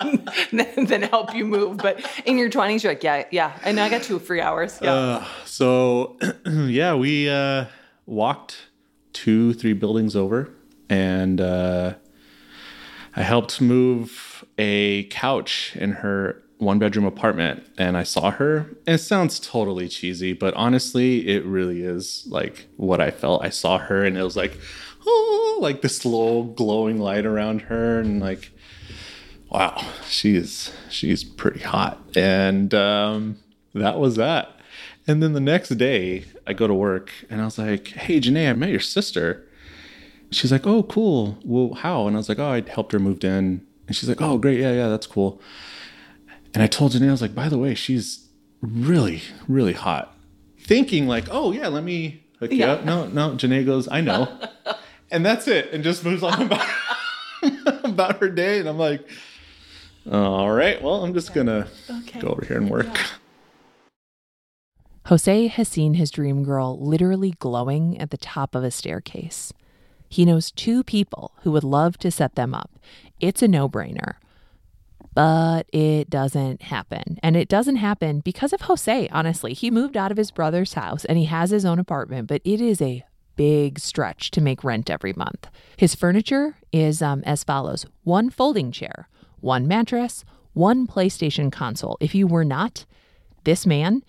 [0.52, 1.78] than, than help you move.
[1.78, 4.78] But in your 20s, you're like, yeah, yeah, I know I got two free hours.
[4.82, 4.92] Yeah.
[4.92, 7.64] Uh, so, yeah, we uh,
[8.04, 8.66] walked
[9.14, 10.50] two, three buildings over,
[10.90, 11.94] and uh,
[13.16, 17.64] I helped move a couch in her one bedroom apartment.
[17.76, 18.74] And I saw her.
[18.86, 23.44] And it sounds totally cheesy, but honestly, it really is like what I felt.
[23.44, 24.56] I saw her, and it was like,
[25.06, 28.50] oh, like this little glowing light around her, and like,
[29.50, 32.00] wow, she's she's pretty hot.
[32.16, 33.36] And um,
[33.74, 34.58] that was that.
[35.06, 38.50] And then the next day, I go to work and I was like, hey, Janae,
[38.50, 39.46] I met your sister.
[40.30, 41.38] She's like, oh, cool.
[41.44, 42.06] Well, how?
[42.06, 43.66] And I was like, oh, I helped her moved in.
[43.86, 44.60] And she's like, oh, great.
[44.60, 45.40] Yeah, yeah, that's cool.
[46.54, 48.28] And I told Janae, I was like, by the way, she's
[48.60, 50.14] really, really hot.
[50.60, 52.84] Thinking like, oh, yeah, let me hook you up.
[52.84, 53.30] No, no.
[53.32, 54.28] Janae goes, I know.
[55.10, 55.72] and that's it.
[55.72, 56.66] And just moves on about,
[57.84, 58.58] about her day.
[58.60, 59.08] And I'm like,
[60.10, 62.20] all right, well, I'm just going to Okay.
[62.20, 62.86] go over here and work.
[65.06, 69.52] Jose has seen his dream girl literally glowing at the top of a staircase.
[70.08, 72.70] He knows two people who would love to set them up.
[73.18, 74.14] It's a no brainer.
[75.14, 77.18] But it doesn't happen.
[77.22, 79.52] And it doesn't happen because of Jose, honestly.
[79.52, 82.60] He moved out of his brother's house and he has his own apartment, but it
[82.60, 83.04] is a
[83.36, 85.48] big stretch to make rent every month.
[85.76, 89.08] His furniture is um, as follows one folding chair,
[89.40, 91.96] one mattress, one PlayStation console.
[92.00, 92.84] If you were not
[93.44, 94.02] this man,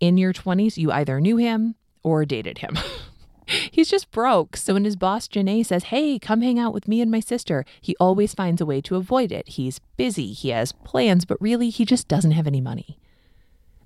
[0.00, 2.78] in your 20s, you either knew him or dated him.
[3.70, 4.56] He's just broke.
[4.56, 7.64] So when his boss Janae says, Hey, come hang out with me and my sister,
[7.80, 9.48] he always finds a way to avoid it.
[9.48, 12.98] He's busy, he has plans, but really, he just doesn't have any money.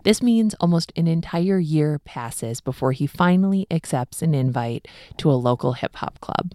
[0.02, 4.88] This means almost an entire year passes before he finally accepts an invite
[5.18, 6.54] to a local hip hop club.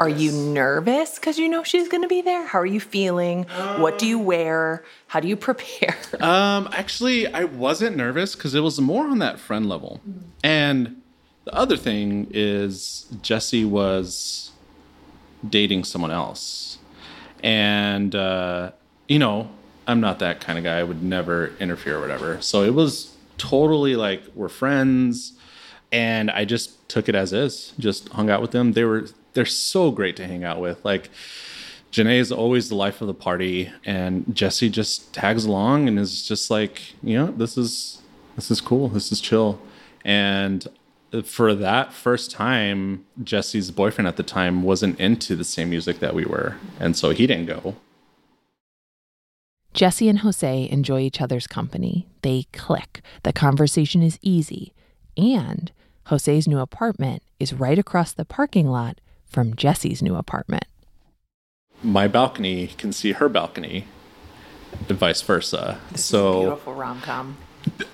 [0.00, 2.44] Are you nervous because you know she's going to be there?
[2.44, 3.44] How are you feeling?
[3.78, 4.84] what do you wear?
[5.06, 5.96] How do you prepare?
[6.18, 10.00] Um, actually, I wasn't nervous because it was more on that friend level.
[10.42, 11.00] And
[11.44, 14.52] the other thing is Jesse was
[15.48, 16.78] dating someone else.
[17.42, 18.72] And, uh,
[19.08, 19.50] you know,
[19.86, 20.78] I'm not that kind of guy.
[20.78, 22.40] I would never interfere or whatever.
[22.40, 25.32] So it was totally like we're friends.
[25.92, 28.72] And I just took it as is, just hung out with them.
[28.72, 30.84] They were, they're so great to hang out with.
[30.84, 31.10] Like,
[31.94, 36.26] Janae is always the life of the party, and Jesse just tags along and is
[36.26, 38.02] just like, you know, this is
[38.34, 39.60] this is cool, this is chill,
[40.04, 40.66] and
[41.22, 46.14] for that first time, Jesse's boyfriend at the time wasn't into the same music that
[46.14, 47.76] we were, and so he didn't go.
[49.72, 52.06] Jesse and Jose enjoy each other's company.
[52.22, 53.02] They click.
[53.24, 54.72] The conversation is easy.
[55.16, 55.72] And
[56.06, 60.64] Jose's new apartment is right across the parking lot from Jesse's new apartment.
[61.82, 63.86] My balcony can see her balcony,
[64.88, 65.78] and vice versa.
[65.94, 67.36] so, Beautiful rom com.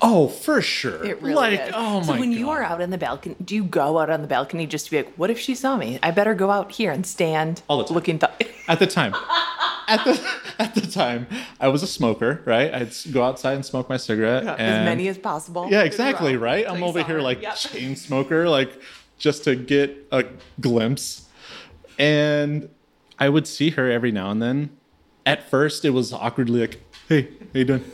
[0.03, 1.73] Oh, for sure, It really like, is.
[1.75, 4.11] oh so my when god, you are out on the balcony, do you go out
[4.11, 5.99] on the balcony just to be like, what if she saw me?
[6.03, 7.95] I better go out here and stand All the time.
[7.95, 8.19] looking.
[8.19, 8.33] Th-
[8.69, 9.15] at the time.
[9.89, 10.21] at the
[10.59, 11.27] at the time,
[11.61, 12.73] I was a smoker, right?
[12.73, 14.45] I'd go outside and smoke my cigarette.
[14.45, 15.69] as and- many as possible.
[15.71, 16.65] Yeah, exactly, right?
[16.69, 17.57] I'm over here like Yep.
[17.57, 18.81] chain smoker, like
[19.19, 20.25] just to get a
[20.61, 21.27] glimpse.
[21.99, 22.69] And
[23.19, 24.71] I would see her every now and then.
[25.27, 27.85] At first, it was awkwardly like, "Hey, how you doing?"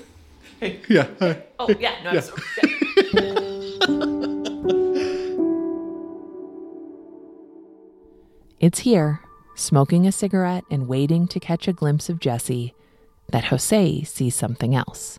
[0.60, 0.80] Hey.
[0.88, 1.06] Yeah.
[1.18, 3.42] hi." Oh yeah, no, I'm so, yeah.
[8.58, 9.20] It's here,
[9.54, 12.74] smoking a cigarette and waiting to catch a glimpse of Jesse,
[13.28, 15.18] that Jose sees something else.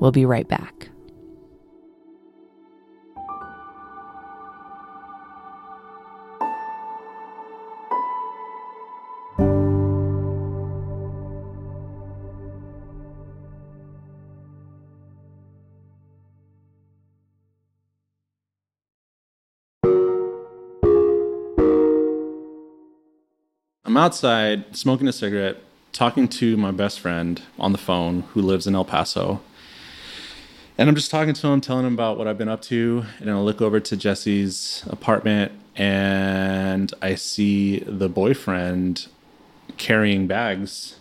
[0.00, 0.88] We'll be right back.
[23.94, 25.58] I'm outside smoking a cigarette,
[25.92, 29.40] talking to my best friend on the phone who lives in El Paso.
[30.76, 33.04] And I'm just talking to him, telling him about what I've been up to.
[33.20, 39.06] And I look over to Jesse's apartment and I see the boyfriend
[39.76, 40.96] carrying bags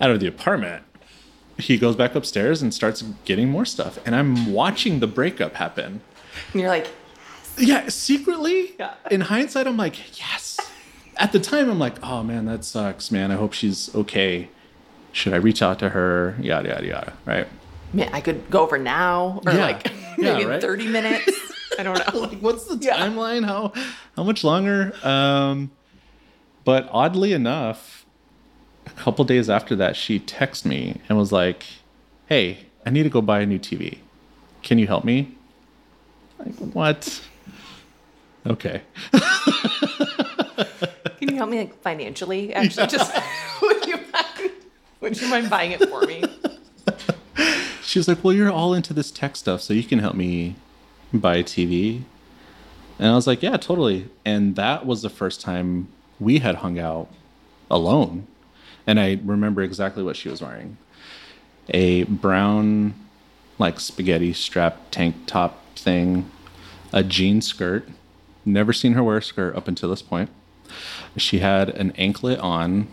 [0.00, 0.84] out of the apartment.
[1.58, 3.98] He goes back upstairs and starts getting more stuff.
[4.06, 6.00] And I'm watching the breakup happen.
[6.52, 6.86] And you're like,
[7.58, 8.94] Yeah, secretly, Yeah.
[9.10, 10.51] in hindsight, I'm like, yes.
[11.18, 13.30] At the time, I'm like, oh man, that sucks, man.
[13.30, 14.48] I hope she's okay.
[15.12, 16.36] Should I reach out to her?
[16.40, 17.12] Yada, yada, yada.
[17.26, 17.46] Right.
[17.92, 19.66] man, I could go over now or Yeah.
[19.66, 20.60] like maybe in right?
[20.60, 21.30] 30 minutes.
[21.78, 22.20] I don't know.
[22.20, 22.96] like, what's the Yeah.
[22.98, 23.44] timeline?
[23.44, 23.72] How
[24.16, 24.92] how much longer?
[25.02, 25.70] Um,
[26.64, 28.04] but oddly enough,
[28.86, 31.64] a couple days after that, she texted me and was like,
[32.26, 33.98] "Hey, I need to go buy a new TV.
[34.62, 35.34] Can you help me?"
[36.38, 37.22] Like, what?
[38.46, 38.82] Okay.
[41.22, 42.52] Can you help me like financially?
[42.54, 43.14] Actually, just
[43.62, 44.50] would you mind?
[45.00, 46.24] Would you mind buying it for me?
[47.84, 50.56] She was like, "Well, you're all into this tech stuff, so you can help me
[51.12, 52.04] buy a TV."
[52.98, 56.78] And I was like, "Yeah, totally." And that was the first time we had hung
[56.78, 57.08] out
[57.70, 58.26] alone.
[58.86, 60.78] And I remember exactly what she was wearing.
[61.68, 62.94] A brown
[63.58, 66.30] like spaghetti strap tank top thing,
[66.92, 67.86] a jean skirt.
[68.46, 70.30] Never seen her wear a skirt up until this point.
[71.16, 72.88] She had an anklet on,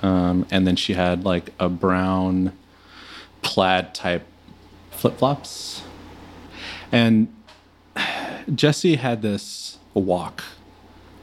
[0.00, 2.52] um, and then she had like a brown
[3.42, 4.26] plaid type
[4.90, 5.82] flip flops.
[6.90, 7.28] And
[8.54, 10.44] Jessie had this walk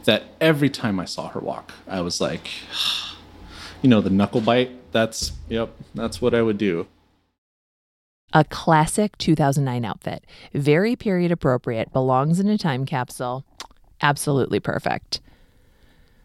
[0.06, 2.50] that every time I saw her walk, I was like,
[3.82, 4.72] you know, the knuckle bite.
[4.92, 6.88] That's, yep, that's what I would do.
[8.34, 13.44] A classic 2009 outfit, very period appropriate, belongs in a time capsule.
[14.02, 15.20] Absolutely perfect.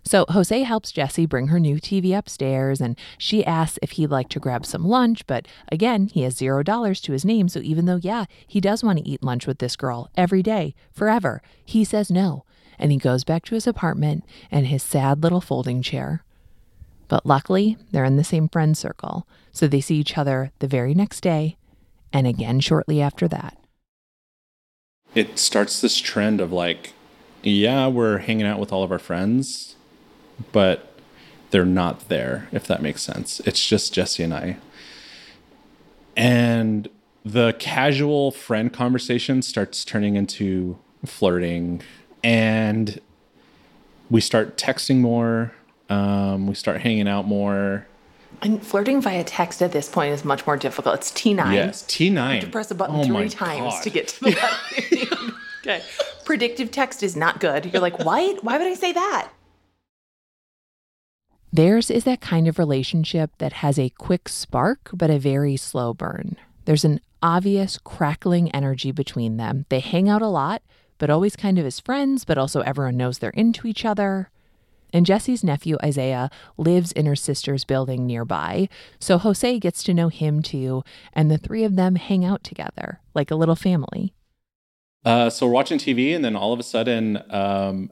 [0.07, 4.29] So Jose helps Jesse bring her new TV upstairs and she asks if he'd like
[4.31, 7.87] to grab some lunch, but again, he has zero dollars to his name, so even
[7.87, 11.85] though, yeah, he does want to eat lunch with this girl every day, forever, he
[11.85, 12.45] says no.
[12.79, 16.23] And he goes back to his apartment and his sad little folding chair.
[17.09, 20.95] But luckily, they're in the same friend circle, so they see each other the very
[20.95, 21.57] next day
[22.13, 23.59] and again shortly after that.
[25.15, 26.93] It starts this trend of like,
[27.43, 29.76] yeah, we're hanging out with all of our friends,
[30.53, 30.93] but
[31.51, 33.41] they're not there, if that makes sense.
[33.41, 34.57] It's just Jesse and I.
[36.17, 36.89] And
[37.25, 41.83] the casual friend conversation starts turning into flirting,
[42.23, 43.01] and
[44.11, 45.53] we start texting more.
[45.89, 47.87] Um, we start hanging out more.
[48.43, 50.97] And flirting via text at this point is much more difficult.
[50.97, 51.53] It's T9.
[51.55, 52.35] Yes, T nine.
[52.37, 53.83] You have To press a button Oh three times God.
[53.83, 55.35] to get to the button.
[55.61, 55.83] okay.
[56.25, 57.67] Predictive text is not good.
[57.73, 58.43] You're like, what?
[58.45, 59.29] Why would I say that?
[61.57, 65.95] Theirs is that kind of relationship that has a quick spark but a very slow
[65.95, 66.37] burn.
[66.67, 69.65] There's an obvious crackling energy between them.
[69.71, 70.61] They hang out a lot,
[70.99, 74.31] but always kind of as friends, but also everyone knows they're into each other.
[74.93, 76.29] And Jesse's nephew, Isaiah,
[76.59, 78.69] lives in her sister's building nearby,
[79.01, 80.85] so Jose gets to know him too,
[81.15, 84.13] and the three of them hang out together like a little family.
[85.07, 87.91] Uh, so we're watching TV, and then all of a sudden, um,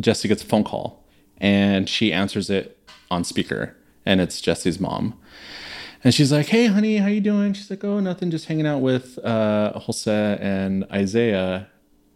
[0.00, 1.06] Jesse gets a phone call,
[1.38, 2.78] and she answers it
[3.10, 5.18] on speaker, and it's Jesse's mom.
[6.02, 8.80] And she's like, "Hey, honey, how you doing?" She's like, "Oh, nothing, just hanging out
[8.80, 11.68] with uh, Jose and Isaiah."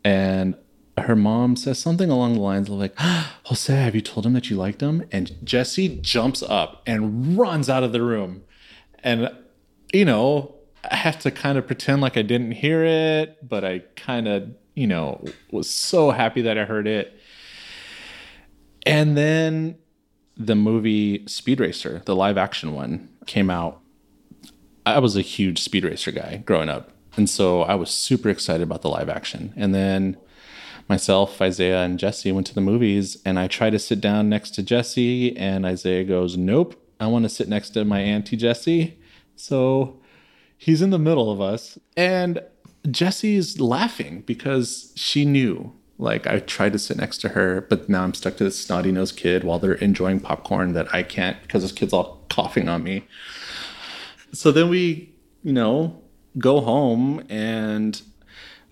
[0.04, 0.54] And
[0.98, 4.50] her mom says something along the lines of like, "Jose, have you told him that
[4.50, 8.44] you liked him?" And Jesse jumps up and runs out of the room,
[9.02, 9.30] and
[9.92, 10.54] you know,
[10.90, 14.48] I have to kind of pretend like I didn't hear it, but I kind of
[14.74, 17.18] you know, was so happy that I heard it.
[18.84, 19.76] And then
[20.36, 23.80] the movie Speed Racer, the live action one, came out.
[24.86, 26.90] I was a huge Speed Racer guy growing up.
[27.16, 29.52] And so I was super excited about the live action.
[29.56, 30.16] And then
[30.88, 34.50] myself, Isaiah, and Jesse went to the movies, and I tried to sit down next
[34.54, 38.98] to Jesse, and Isaiah goes, Nope, I want to sit next to my Auntie Jesse.
[39.36, 40.00] So
[40.56, 41.78] he's in the middle of us.
[41.96, 42.40] And
[42.90, 45.72] Jesse's laughing because she knew.
[46.04, 48.92] Like I tried to sit next to her, but now I'm stuck to this snotty
[48.92, 52.84] nosed kid while they're enjoying popcorn that I can't because this kid's all coughing on
[52.84, 53.06] me.
[54.32, 56.02] So then we, you know,
[56.38, 58.00] go home and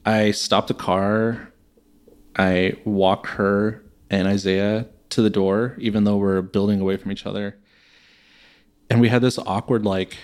[0.05, 1.53] I stop the car.
[2.37, 7.27] I walk her and Isaiah to the door, even though we're building away from each
[7.27, 7.59] other.
[8.91, 10.17] And we had this awkward, like,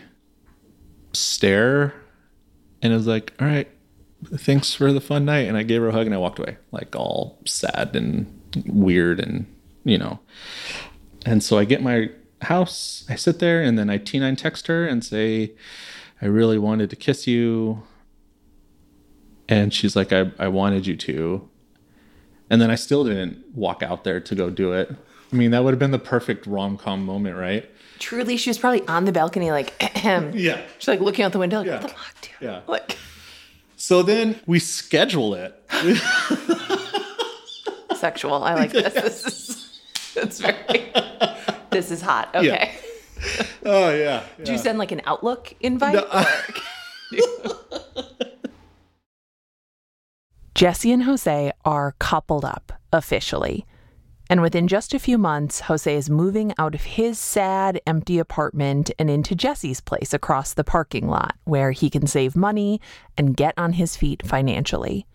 [1.13, 1.95] stare.
[2.83, 3.69] And it was like, all right,
[4.25, 5.47] thanks for the fun night.
[5.49, 9.21] And I gave her a hug and I walked away, like, all sad and weird
[9.21, 9.47] and,
[9.85, 10.19] you know.
[11.27, 12.11] And so I get my
[12.43, 15.53] house, I sit there, and then I T9 text her and say,
[16.23, 17.83] I really wanted to kiss you.
[19.49, 21.49] And she's like, I, I wanted you to.
[22.51, 24.95] And then I still didn't walk out there to go do it.
[25.33, 27.69] I mean, that would have been the perfect rom com moment, right?
[27.99, 29.75] Truly, she was probably on the balcony, like.
[30.35, 30.61] Yeah.
[30.79, 31.73] She's like looking out the window, like, Yeah.
[31.75, 32.31] what the fuck, dude?
[32.41, 32.61] Yeah.
[32.67, 32.97] Like,
[33.79, 35.55] So then we schedule it.
[37.97, 38.43] sexual.
[38.43, 38.93] I like this.
[38.95, 39.81] This is,
[40.17, 40.93] it's very,
[41.71, 42.35] this is hot.
[42.35, 42.75] Okay.
[43.65, 44.23] Oh, yeah.
[44.45, 45.95] Do you send like an Outlook invite?
[45.95, 46.25] No,
[50.55, 53.67] Jesse and Jose are coupled up officially.
[54.31, 58.91] And within just a few months, Jose is moving out of his sad, empty apartment
[58.99, 62.81] and into Jesse's place across the parking lot, where he can save money
[63.17, 65.07] and get on his feet financially.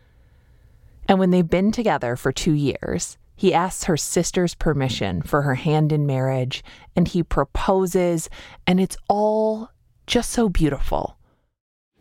[1.08, 5.56] And when they've been together for two years, he asks her sister's permission for her
[5.56, 6.64] hand in marriage,
[6.96, 8.30] and he proposes,
[8.66, 9.70] and it's all
[10.08, 11.18] just so beautiful.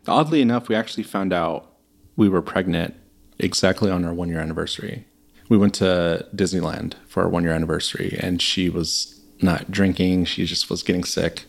[0.07, 1.75] Oddly enough, we actually found out
[2.15, 2.95] we were pregnant
[3.39, 5.05] exactly on our one year anniversary.
[5.49, 10.25] We went to Disneyland for our one year anniversary, and she was not drinking.
[10.25, 11.45] She just was getting sick.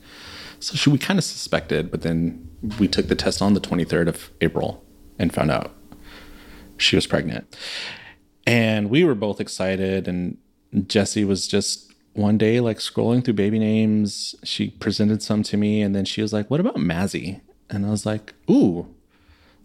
[0.60, 4.08] So she, we kind of suspected, but then we took the test on the 23rd
[4.08, 4.84] of April
[5.18, 5.74] and found out
[6.78, 7.56] she was pregnant.
[8.46, 10.08] And we were both excited.
[10.08, 10.38] And
[10.86, 14.34] Jesse was just one day like scrolling through baby names.
[14.42, 17.40] She presented some to me, and then she was like, What about Mazzy?
[17.70, 18.93] And I was like, Ooh,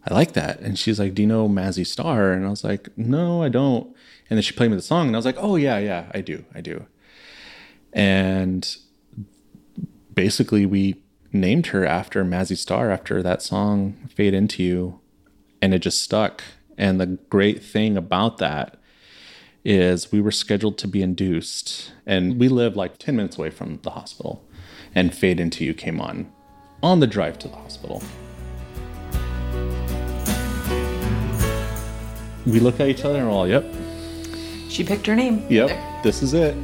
[0.06, 0.60] I like that.
[0.60, 2.32] And she's like, Do you know Mazzy Star?
[2.32, 3.88] And I was like, No, I don't.
[4.30, 6.22] And then she played me the song, and I was like, Oh, yeah, yeah, I
[6.22, 6.46] do.
[6.54, 6.86] I do.
[7.94, 8.76] And
[10.14, 15.00] basically, we named her after Mazzy Star after that song, Fade Into You.
[15.62, 16.44] And it just stuck.
[16.78, 18.78] And the great thing about that
[19.66, 23.80] is we were scheduled to be induced, and we live like 10 minutes away from
[23.84, 24.46] the hospital.
[24.96, 26.32] And Fade Into You came on
[26.82, 28.02] on the drive to the hospital.
[32.50, 33.64] We look at each other and we're all, yep,
[34.70, 35.46] She picked her name.
[35.50, 35.70] yep,
[36.04, 36.56] this is it.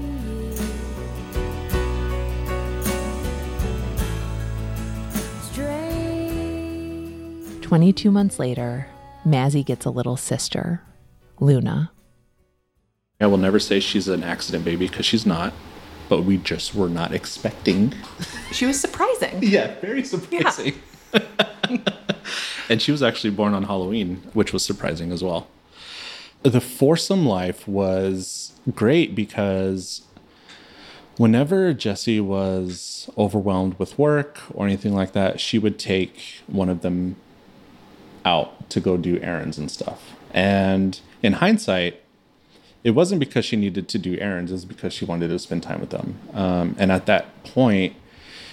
[7.62, 8.88] 22 months later,
[9.26, 10.82] Mazzy gets a little sister,
[11.40, 11.92] Luna.
[13.20, 15.54] I will never say she's an accident baby because she's not,
[16.08, 17.94] but we just were not expecting.
[18.52, 19.32] She was surprising.
[19.42, 20.76] Yeah, very surprising.
[22.70, 25.48] and she was actually born on Halloween, which was surprising as well.
[26.46, 30.04] The foursome life was great because
[31.18, 36.82] whenever Jessie was overwhelmed with work or anything like that, she would take one of
[36.82, 37.16] them
[38.24, 40.14] out to go do errands and stuff.
[40.36, 42.02] And in hindsight,
[42.84, 45.64] it wasn't because she needed to do errands, it was because she wanted to spend
[45.64, 46.20] time with them.
[46.32, 47.96] Um, and at that point,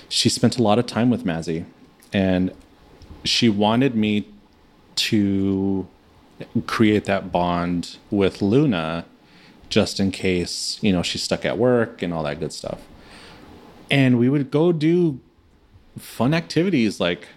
[0.08, 1.66] she spent a lot of time with Mazzy.
[2.10, 2.52] And
[3.22, 4.28] she wanted me
[4.96, 5.86] to
[6.66, 9.04] create that bond with Luna
[9.68, 12.82] just in case, you know, she's stuck at work and all that good stuff.
[13.90, 15.20] And we would go do
[15.98, 17.28] fun activities like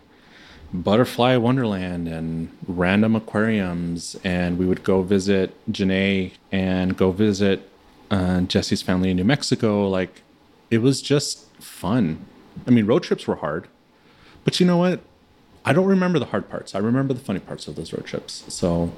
[0.74, 4.18] Butterfly Wonderland and random aquariums.
[4.24, 7.70] And we would go visit Janae and go visit
[8.12, 9.88] uh, Jesse's family in New Mexico.
[9.88, 10.22] Like,
[10.70, 12.26] it was just fun.
[12.68, 13.68] I mean, road trips were hard,
[14.44, 15.02] but you know what?
[15.68, 16.76] I don't remember the hard parts.
[16.76, 18.46] I remember the funny parts of those road trips.
[18.54, 18.94] So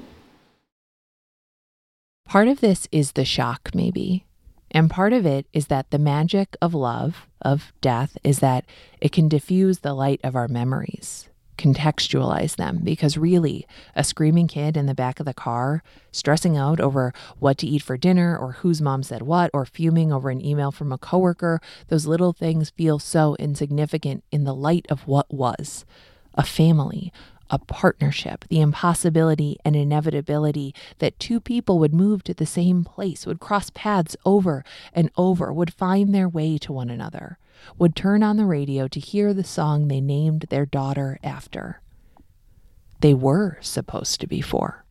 [2.26, 4.26] Part of this is the shock, maybe.
[4.70, 8.66] And part of it is that the magic of love, of death, is that
[9.00, 11.28] it can diffuse the light of our memories.
[11.56, 13.66] contextualize them because really,
[13.96, 17.82] a screaming kid in the back of the car, stressing out over what to eat
[17.82, 21.60] for dinner or whose mom said what, or fuming over an email from a coworker,
[21.88, 25.84] those little things feel so insignificant in the light of what was
[26.38, 27.12] a family,
[27.50, 33.26] a partnership, the impossibility and inevitability that two people would move to the same place,
[33.26, 37.38] would cross paths over and over, would find their way to one another,
[37.76, 41.80] would turn on the radio to hear the song they named their daughter after.
[43.00, 44.84] They were supposed to be four.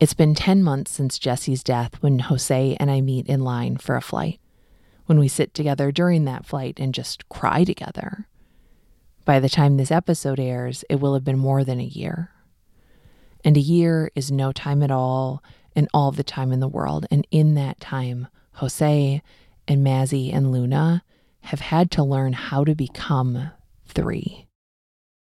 [0.00, 3.96] It's been 10 months since Jesse's death when Jose and I meet in line for
[3.96, 4.40] a flight.
[5.06, 8.26] When we sit together during that flight and just cry together.
[9.24, 12.30] By the time this episode airs, it will have been more than a year.
[13.44, 15.42] And a year is no time at all,
[15.74, 17.06] and all the time in the world.
[17.10, 19.22] And in that time, Jose
[19.68, 21.04] and Mazzy and Luna
[21.42, 23.50] have had to learn how to become
[23.86, 24.46] three.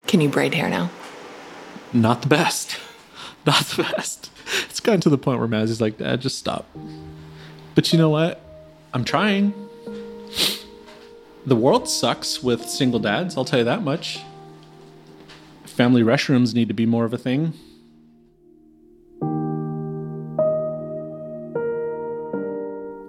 [0.05, 0.89] Can you braid hair now?
[1.93, 2.77] Not the best.
[3.45, 4.29] Not the best.
[4.69, 6.65] It's gotten to the point where Mazzy's like, Dad, just stop.
[7.75, 8.41] But you know what?
[8.93, 9.53] I'm trying.
[11.47, 14.19] The world sucks with single dads, I'll tell you that much.
[15.63, 17.53] Family restrooms need to be more of a thing.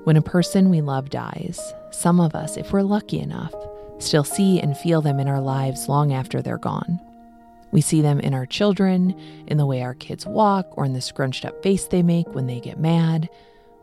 [0.04, 3.52] When a person we love dies, some of us, if we're lucky enough,
[3.98, 7.00] still see and feel them in our lives long after they're gone.
[7.72, 9.18] We see them in our children,
[9.48, 12.46] in the way our kids walk, or in the scrunched up face they make when
[12.46, 13.28] they get mad.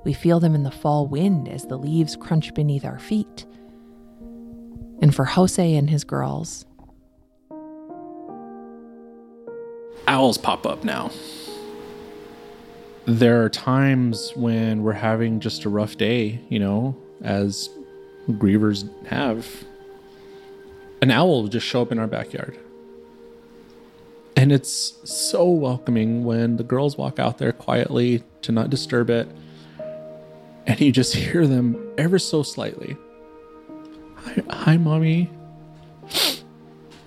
[0.06, 3.45] We feel them in the fall wind as the leaves crunch beneath our feet.
[5.01, 6.65] And for Jose and his girls,
[10.07, 11.11] owls pop up now.
[13.05, 17.69] There are times when we're having just a rough day, you know, as
[18.29, 19.47] grievers have.
[21.01, 22.57] An owl will just show up in our backyard.
[24.35, 29.27] And it's so welcoming when the girls walk out there quietly to not disturb it.
[30.67, 32.97] And you just hear them ever so slightly.
[34.26, 35.30] Hi, hi mommy.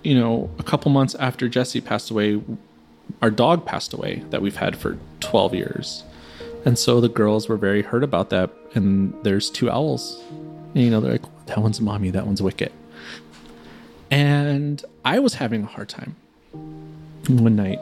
[0.03, 2.41] You know, a couple months after Jesse passed away,
[3.21, 6.05] our dog passed away that we've had for 12 years.
[6.65, 8.51] And so the girls were very hurt about that.
[8.75, 10.23] And there's two owls.
[10.75, 12.73] And, you know, they're like, that one's mommy, that one's Wicket.
[14.11, 16.17] And I was having a hard time
[17.29, 17.81] one night.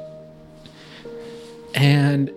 [1.75, 2.33] And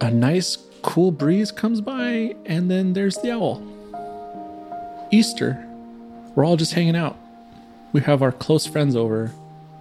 [0.00, 3.62] a nice cool breeze comes by, and then there's the owl.
[5.10, 5.65] Easter.
[6.36, 7.18] We're all just hanging out.
[7.92, 9.32] We have our close friends over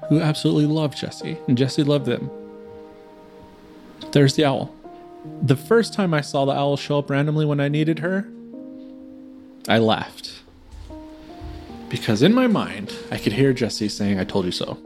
[0.07, 2.31] who absolutely love Jesse, and Jesse loved them.
[4.11, 4.73] There's the owl.
[5.41, 8.27] The first time I saw the owl show up randomly when I needed her,
[9.67, 10.31] I laughed.
[11.89, 14.77] Because in my mind, I could hear Jesse saying, I told you so.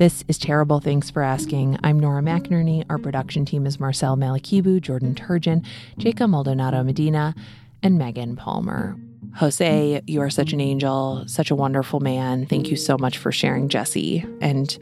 [0.00, 1.78] This is Terrible Thanks for Asking.
[1.84, 2.86] I'm Nora McInerny.
[2.88, 5.62] Our production team is Marcel Malekebu, Jordan Turgeon,
[5.98, 7.34] Jacob Maldonado Medina,
[7.82, 8.96] and Megan Palmer.
[9.36, 12.46] Jose, you are such an angel, such a wonderful man.
[12.46, 14.78] Thank you so much for sharing Jesse and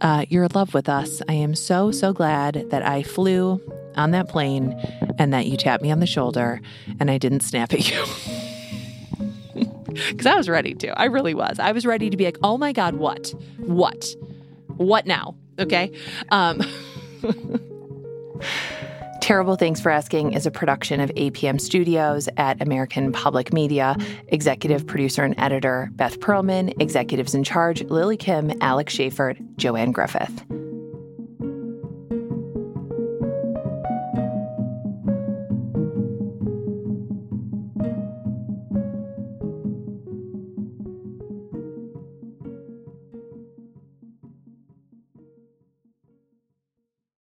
[0.00, 1.20] uh, your love with us.
[1.28, 3.60] I am so, so glad that I flew
[3.98, 4.72] on that plane
[5.18, 6.62] and that you tapped me on the shoulder
[6.98, 8.04] and I didn't snap at you.
[9.92, 10.98] Because I was ready to.
[10.98, 11.58] I really was.
[11.58, 13.34] I was ready to be like, oh my God, what?
[13.58, 14.14] What?
[14.76, 15.36] What now?
[15.58, 15.92] Okay.
[16.30, 16.60] Um,
[19.20, 23.96] Terrible Thanks for Asking is a production of APM Studios at American Public Media.
[24.28, 26.74] Executive producer and editor Beth Perlman.
[26.82, 30.44] Executives in charge Lily Kim, Alex Schaffert, Joanne Griffith.